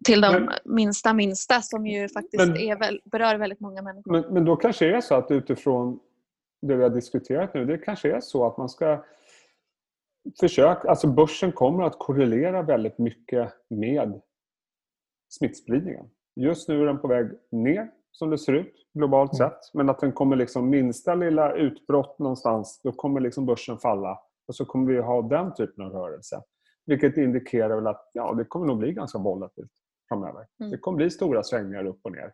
till 0.05 0.21
de 0.21 0.31
men, 0.31 0.49
minsta 0.65 1.13
minsta 1.13 1.61
som 1.61 1.87
ju 1.87 2.09
faktiskt 2.09 2.47
men, 2.47 2.57
är 2.57 2.75
väl, 2.75 3.01
berör 3.05 3.35
väldigt 3.35 3.59
många 3.59 3.81
människor. 3.81 4.11
Men, 4.11 4.33
men 4.33 4.45
då 4.45 4.55
kanske 4.55 4.85
det 4.85 4.95
är 4.95 5.01
så 5.01 5.15
att 5.15 5.31
utifrån 5.31 5.99
det 6.61 6.75
vi 6.75 6.83
har 6.83 6.89
diskuterat 6.89 7.53
nu, 7.53 7.65
det 7.65 7.77
kanske 7.77 8.15
är 8.15 8.21
så 8.21 8.45
att 8.45 8.57
man 8.57 8.69
ska 8.69 9.05
försök, 10.39 10.85
alltså 10.85 11.07
börsen 11.07 11.51
kommer 11.51 11.83
att 11.83 11.99
korrelera 11.99 12.61
väldigt 12.61 12.97
mycket 12.97 13.53
med 13.69 14.21
smittspridningen. 15.29 16.09
Just 16.35 16.69
nu 16.69 16.81
är 16.81 16.85
den 16.85 16.99
på 16.99 17.07
väg 17.07 17.27
ner 17.51 17.91
som 18.11 18.29
det 18.29 18.37
ser 18.37 18.53
ut 18.53 18.73
globalt 18.93 19.33
mm. 19.33 19.49
sett. 19.49 19.73
Men 19.73 19.89
att 19.89 19.99
den 19.99 20.11
kommer 20.11 20.35
liksom 20.35 20.69
minsta 20.69 21.15
lilla 21.15 21.53
utbrott 21.55 22.19
någonstans, 22.19 22.81
då 22.83 22.91
kommer 22.91 23.19
liksom 23.19 23.45
börsen 23.45 23.77
falla. 23.77 24.19
Och 24.47 24.55
så 24.55 24.65
kommer 24.65 24.93
vi 24.93 24.99
ha 24.99 25.21
den 25.21 25.53
typen 25.53 25.85
av 25.85 25.91
rörelse. 25.91 26.41
Vilket 26.85 27.17
indikerar 27.17 27.75
väl 27.75 27.87
att 27.87 28.09
ja, 28.13 28.33
det 28.33 28.45
kommer 28.45 28.65
nog 28.65 28.77
bli 28.77 28.93
ganska 28.93 29.19
volatilt 29.19 29.71
framöver. 30.09 30.47
Mm. 30.59 30.71
Det 30.71 30.77
kommer 30.77 30.97
bli 30.97 31.09
stora 31.09 31.43
svängningar 31.43 31.85
upp 31.85 31.99
och 32.03 32.11
ner. 32.11 32.33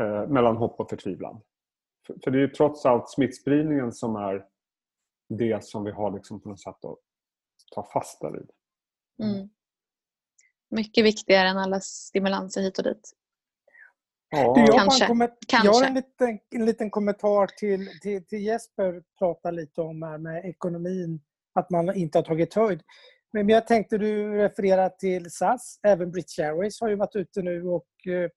Eh, 0.00 0.28
mellan 0.28 0.56
hopp 0.56 0.80
och 0.80 0.90
förtvivlan. 0.90 1.40
För, 2.06 2.16
för 2.24 2.30
det 2.30 2.38
är 2.38 2.40
ju 2.40 2.48
trots 2.48 2.86
allt 2.86 3.10
smittspridningen 3.10 3.92
som 3.92 4.16
är 4.16 4.46
det 5.28 5.64
som 5.64 5.84
vi 5.84 5.90
har 5.90 6.10
liksom 6.10 6.40
på 6.40 6.48
något 6.48 6.60
sätt 6.60 6.84
att 6.84 6.98
ta 7.74 7.90
fasta 7.92 8.30
vid. 8.30 8.50
Mm. 9.22 9.48
Mycket 10.70 11.04
viktigare 11.04 11.48
än 11.48 11.58
alla 11.58 11.80
stimulanser 11.80 12.62
hit 12.62 12.78
och 12.78 12.84
dit. 12.84 13.12
Ja. 14.30 14.54
Du, 14.54 14.60
jag, 14.60 14.74
Kanske. 14.74 15.04
Har 15.04 15.30
Kanske. 15.48 15.68
jag 15.68 15.72
har 15.72 15.84
en 15.84 15.94
liten, 15.94 16.38
en 16.54 16.66
liten 16.66 16.90
kommentar 16.90 17.46
till, 17.46 17.88
till, 18.02 18.26
till 18.26 18.42
Jesper 18.42 19.02
pratade 19.18 19.56
lite 19.56 19.80
om 19.80 20.02
här 20.02 20.18
med 20.18 20.44
ekonomin, 20.44 21.20
att 21.54 21.70
man 21.70 21.94
inte 21.94 22.18
har 22.18 22.22
tagit 22.22 22.54
höjd. 22.54 22.82
Men 23.32 23.48
jag 23.48 23.66
tänkte 23.66 23.98
du 23.98 24.38
referera 24.38 24.88
till 24.88 25.30
SAS. 25.30 25.80
Även 25.82 26.10
British 26.10 26.38
Airways 26.40 26.80
har 26.80 26.88
ju 26.88 26.96
varit 26.96 27.16
ute 27.16 27.42
nu 27.42 27.68
och 27.68 27.86
eh, 28.06 28.30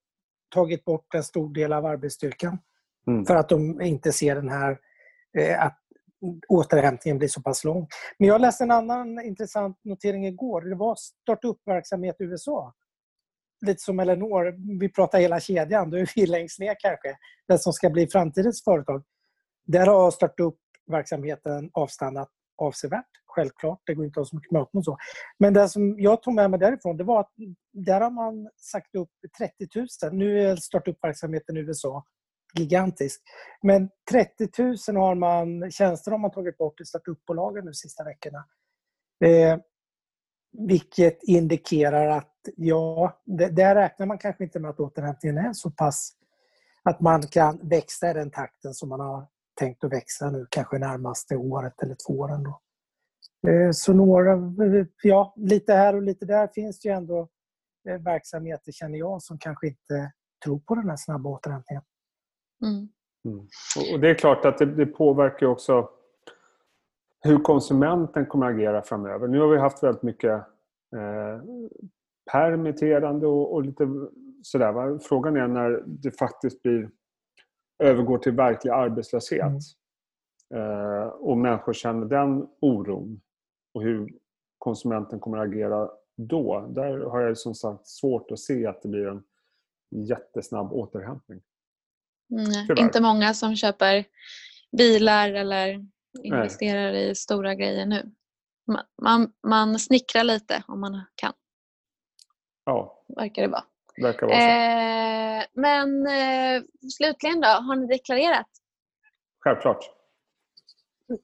tagit 0.54 0.84
bort 0.84 1.14
en 1.14 1.24
stor 1.24 1.54
del 1.54 1.72
av 1.72 1.86
arbetsstyrkan. 1.86 2.58
Mm. 3.06 3.24
För 3.26 3.36
att 3.36 3.48
de 3.48 3.80
inte 3.80 4.12
ser 4.12 4.34
den 4.34 4.48
här 4.48 4.78
eh, 5.38 5.64
att 5.64 5.78
återhämtningen 6.48 7.18
blir 7.18 7.28
så 7.28 7.42
pass 7.42 7.64
lång. 7.64 7.86
Men 8.18 8.28
jag 8.28 8.40
läste 8.40 8.64
en 8.64 8.70
annan 8.70 9.20
intressant 9.20 9.78
notering 9.84 10.26
igår. 10.26 10.60
Det 10.60 10.76
var 10.76 10.94
startup-verksamhet 10.94 12.16
i 12.20 12.24
USA. 12.24 12.74
Lite 13.66 13.82
som 13.82 14.00
Eleanor, 14.00 14.78
vi 14.80 14.88
pratar 14.88 15.18
hela 15.18 15.40
kedjan, 15.40 15.90
då 15.90 15.96
är 15.96 16.10
vi 16.16 16.26
längst 16.26 16.58
ner 16.58 16.76
kanske. 16.78 17.16
Den 17.48 17.58
som 17.58 17.72
ska 17.72 17.90
bli 17.90 18.06
framtidens 18.06 18.64
företag. 18.64 19.04
Där 19.66 19.86
har 19.86 20.10
startup-verksamheten 20.10 21.70
avstannat 21.72 22.28
avsevärt. 22.56 23.10
Självklart, 23.26 23.80
det 23.86 23.94
går 23.94 24.04
inte 24.04 24.20
att 24.20 24.26
ha 24.26 24.28
så 24.30 24.36
mycket 24.36 24.52
möten 24.52 24.78
och 24.78 24.84
så. 24.84 24.96
Men 25.38 25.54
det 25.54 25.68
som 25.68 25.96
jag 25.98 26.22
tog 26.22 26.34
med 26.34 26.50
mig 26.50 26.60
därifrån, 26.60 26.96
det 26.96 27.04
var 27.04 27.20
att 27.20 27.30
där 27.72 28.00
har 28.00 28.10
man 28.10 28.50
sagt 28.56 28.94
upp 28.94 29.10
30 29.38 29.78
000. 30.10 30.12
Nu 30.12 30.40
är 30.40 30.56
startup-verksamheten 30.56 31.56
i 31.56 31.60
USA 31.60 32.04
gigantisk. 32.58 33.22
Men 33.62 33.90
30 34.10 34.48
000 34.92 34.96
har 34.96 35.14
man, 35.14 35.70
tjänster 35.70 36.10
har 36.10 36.18
man 36.18 36.30
tagit 36.30 36.58
bort 36.58 36.80
i 36.80 36.84
startupbolagen 36.84 37.64
de 37.64 37.74
sista 37.74 38.04
veckorna. 38.04 38.44
Eh, 39.24 39.58
vilket 40.58 41.22
indikerar 41.22 42.08
att 42.08 42.30
ja, 42.56 43.20
det, 43.24 43.48
där 43.48 43.74
räknar 43.74 44.06
man 44.06 44.18
kanske 44.18 44.44
inte 44.44 44.60
med 44.60 44.70
att 44.70 44.80
återhämtningen 44.80 45.38
är 45.38 45.52
så 45.52 45.70
pass 45.70 46.12
att 46.82 47.00
man 47.00 47.22
kan 47.22 47.58
växa 47.62 48.10
i 48.10 48.14
den 48.14 48.30
takten 48.30 48.74
som 48.74 48.88
man 48.88 49.00
har 49.00 49.26
tänkt 49.58 49.84
att 49.84 49.92
växa 49.92 50.30
nu, 50.30 50.46
kanske 50.50 50.78
närmaste 50.78 51.36
året 51.36 51.82
eller 51.82 51.96
två 52.06 52.18
åren. 52.18 52.42
Då. 52.42 52.60
Eh, 53.50 53.70
så 53.70 53.92
några, 53.92 54.38
ja, 55.02 55.34
lite 55.36 55.72
här 55.72 55.96
och 55.96 56.02
lite 56.02 56.26
där 56.26 56.48
finns 56.54 56.80
det 56.80 56.88
ju 56.88 56.94
ändå 56.94 57.28
eh, 57.88 57.98
verksamheter, 57.98 58.72
känner 58.72 58.98
jag, 58.98 59.22
som 59.22 59.38
kanske 59.38 59.66
inte 59.66 60.12
tror 60.44 60.58
på 60.58 60.74
den 60.74 60.88
här 60.88 60.96
snabba 60.96 61.30
återhämtningen. 61.30 61.82
Mm. 62.62 62.88
Mm. 63.24 63.46
Och 63.94 64.00
det 64.00 64.10
är 64.10 64.14
klart 64.14 64.44
att 64.44 64.58
det, 64.58 64.66
det 64.66 64.86
påverkar 64.86 65.46
också 65.46 65.88
hur 67.24 67.38
konsumenten 67.38 68.26
kommer 68.26 68.46
att 68.46 68.54
agera 68.54 68.82
framöver. 68.82 69.28
Nu 69.28 69.40
har 69.40 69.48
vi 69.48 69.58
haft 69.58 69.82
väldigt 69.82 70.02
mycket 70.02 70.32
eh, 70.96 71.42
permitterande 72.32 73.26
och, 73.26 73.54
och 73.54 73.64
lite 73.64 73.88
sådär. 74.42 74.72
Va? 74.72 74.98
Frågan 75.02 75.36
är 75.36 75.48
när 75.48 75.82
det 75.86 76.18
faktiskt 76.18 76.62
blir, 76.62 76.90
övergår 77.78 78.18
till 78.18 78.32
verklig 78.32 78.70
arbetslöshet. 78.70 79.40
Mm. 79.40 79.60
Eh, 80.54 81.06
och 81.06 81.38
människor 81.38 81.72
känner 81.72 82.06
den 82.06 82.46
oron 82.60 83.20
och 83.74 83.82
hur 83.82 84.12
konsumenten 84.58 85.20
kommer 85.20 85.38
att 85.38 85.48
agera 85.48 85.90
då. 86.16 86.66
Där 86.74 86.98
har 86.98 87.20
jag 87.20 87.38
som 87.38 87.54
sagt 87.54 87.86
svårt 87.86 88.30
att 88.30 88.38
se 88.38 88.66
att 88.66 88.82
det 88.82 88.88
blir 88.88 89.06
en 89.06 89.22
jättesnabb 89.90 90.72
återhämtning. 90.72 91.40
Mm, 92.30 92.78
inte 92.78 93.00
många 93.00 93.34
som 93.34 93.56
köper 93.56 94.04
bilar 94.76 95.32
eller 95.32 95.86
investerar 96.22 96.92
Nej. 96.92 97.10
i 97.10 97.14
stora 97.14 97.54
grejer 97.54 97.86
nu. 97.86 98.12
Man, 98.66 98.84
man, 99.02 99.32
man 99.46 99.78
snickrar 99.78 100.24
lite 100.24 100.62
om 100.68 100.80
man 100.80 101.04
kan. 101.14 101.32
Ja. 102.64 103.04
Verkar 103.16 103.42
det 103.42 103.48
vara. 103.48 103.64
Verkar 104.02 104.26
vara 104.26 104.36
så. 104.36 104.44
Eh, 104.44 105.44
men 105.62 106.06
eh, 106.06 106.62
slutligen 106.96 107.40
då, 107.40 107.48
har 107.48 107.76
ni 107.76 107.86
deklarerat? 107.86 108.46
Självklart. 109.40 109.90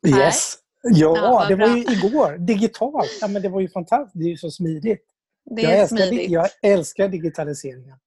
Yes. 0.07 0.59
Ja, 0.83 1.16
ja 1.16 1.46
det 1.48 1.55
var 1.55 1.76
ju 1.76 1.83
igår. 1.83 2.38
Digitalt. 2.38 3.18
Ja, 3.20 3.29
men 3.29 3.42
det 3.42 3.48
var 3.48 3.61
ju 3.61 3.68
fantastiskt. 3.68 4.18
Det 4.18 4.24
är 4.24 4.29
ju 4.29 4.37
så 4.37 4.50
smidigt. 4.50 5.07
Det 5.44 5.64
är 5.64 5.70
jag, 5.70 5.81
älskar, 5.81 5.96
smidigt. 5.96 6.31
jag 6.31 6.48
älskar 6.62 7.09
digitaliseringen. 7.09 7.98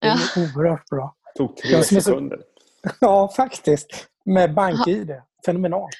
Det 0.00 0.06
är 0.06 0.18
ja. 0.36 0.42
oerhört 0.42 0.88
bra. 0.88 1.16
Det 1.24 1.38
tog 1.38 1.56
tre 1.56 1.82
sekunder. 1.82 2.42
Ja, 3.00 3.32
faktiskt. 3.36 4.08
Med 4.24 4.54
bank-id. 4.54 5.22
Fenomenalt. 5.46 5.90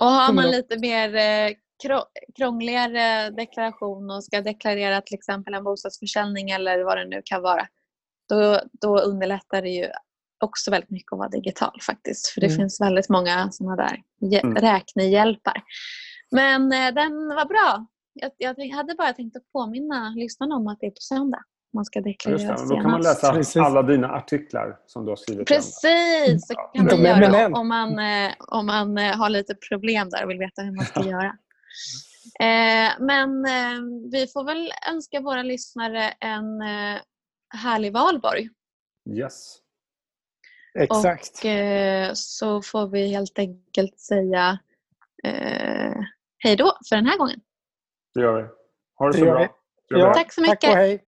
Och 0.00 0.06
har 0.06 0.32
man 0.32 0.50
lite 0.50 0.78
mer 0.78 1.14
eh, 1.14 1.54
krångligare 2.36 3.30
deklaration 3.30 4.10
och 4.10 4.24
ska 4.24 4.40
deklarera 4.40 5.00
till 5.00 5.14
exempel 5.14 5.54
en 5.54 5.64
bostadsförsäljning 5.64 6.50
eller 6.50 6.84
vad 6.84 6.98
det 6.98 7.04
nu 7.04 7.22
kan 7.24 7.42
vara, 7.42 7.66
då, 8.28 8.60
då 8.72 8.98
underlättar 8.98 9.62
det 9.62 9.68
ju 9.68 9.88
också 10.44 10.70
väldigt 10.70 10.90
mycket 10.90 11.12
att 11.12 11.18
vara 11.18 11.28
digital 11.28 11.78
faktiskt. 11.86 12.26
För 12.26 12.40
det 12.40 12.46
mm. 12.46 12.58
finns 12.58 12.80
väldigt 12.80 13.08
många 13.08 13.50
sådana 13.50 13.76
där 13.76 14.02
mm. 14.40 14.56
räknehjälpar. 14.56 15.62
Men 16.30 16.72
eh, 16.72 16.94
den 16.94 17.28
var 17.28 17.44
bra. 17.44 17.86
Jag, 18.14 18.30
jag, 18.36 18.68
hade 18.68 18.94
bara 18.94 19.12
tänkt 19.12 19.36
att 19.36 19.52
påminna 19.52 20.14
lyssnarna 20.16 20.54
om 20.54 20.68
att 20.68 20.80
det 20.80 20.86
är 20.86 20.90
på 20.90 21.00
söndag 21.00 21.44
man 21.72 21.84
ska 21.84 22.00
deklarera 22.00 22.38
senast. 22.38 22.68
Då 22.68 22.74
kan 22.74 22.90
man 22.90 23.02
läsa 23.02 23.32
Precis. 23.32 23.56
alla 23.56 23.82
dina 23.82 24.08
artiklar 24.08 24.78
som 24.86 25.04
du 25.04 25.10
har 25.10 25.16
skrivit. 25.16 25.48
Precis, 25.48 26.46
så 26.46 26.54
kan 26.74 26.86
man 26.86 27.02
göra 27.02 27.46
om 27.46 27.68
man, 27.68 27.98
eh, 27.98 28.32
om 28.38 28.66
man 28.66 28.98
eh, 28.98 29.16
har 29.16 29.28
lite 29.28 29.54
problem 29.54 30.10
där 30.10 30.24
och 30.24 30.30
vill 30.30 30.38
veta 30.38 30.62
hur 30.62 30.72
man 30.72 30.84
ska 30.84 31.04
göra. 31.04 31.36
Eh, 32.40 32.92
men 33.00 33.42
vi 34.12 34.26
får 34.32 34.44
väl 34.44 34.72
önska 34.90 35.20
våra 35.20 35.42
lyssnare 35.42 36.14
en 36.20 36.60
härlig 37.54 37.92
valborg. 37.92 38.48
Yes. 39.10 39.56
Exakt. 40.78 41.44
Och 42.10 42.18
så 42.18 42.62
får 42.62 42.88
vi 42.88 43.08
helt 43.08 43.38
enkelt 43.38 43.98
säga 43.98 44.58
hej 46.38 46.56
då 46.56 46.78
för 46.88 46.96
den 46.96 47.06
här 47.06 47.18
gången. 47.18 47.40
Det 48.14 48.20
gör 48.20 48.42
vi. 48.42 48.48
Ha 48.98 49.06
det 49.06 49.12
så 49.12 49.24
det 49.24 49.30
bra. 49.30 49.48
Ja, 49.88 50.14
Tack 50.14 50.32
så 50.32 50.40
mycket. 50.40 50.60
Tack 50.60 50.70
och 50.70 50.76
hej. 50.76 51.00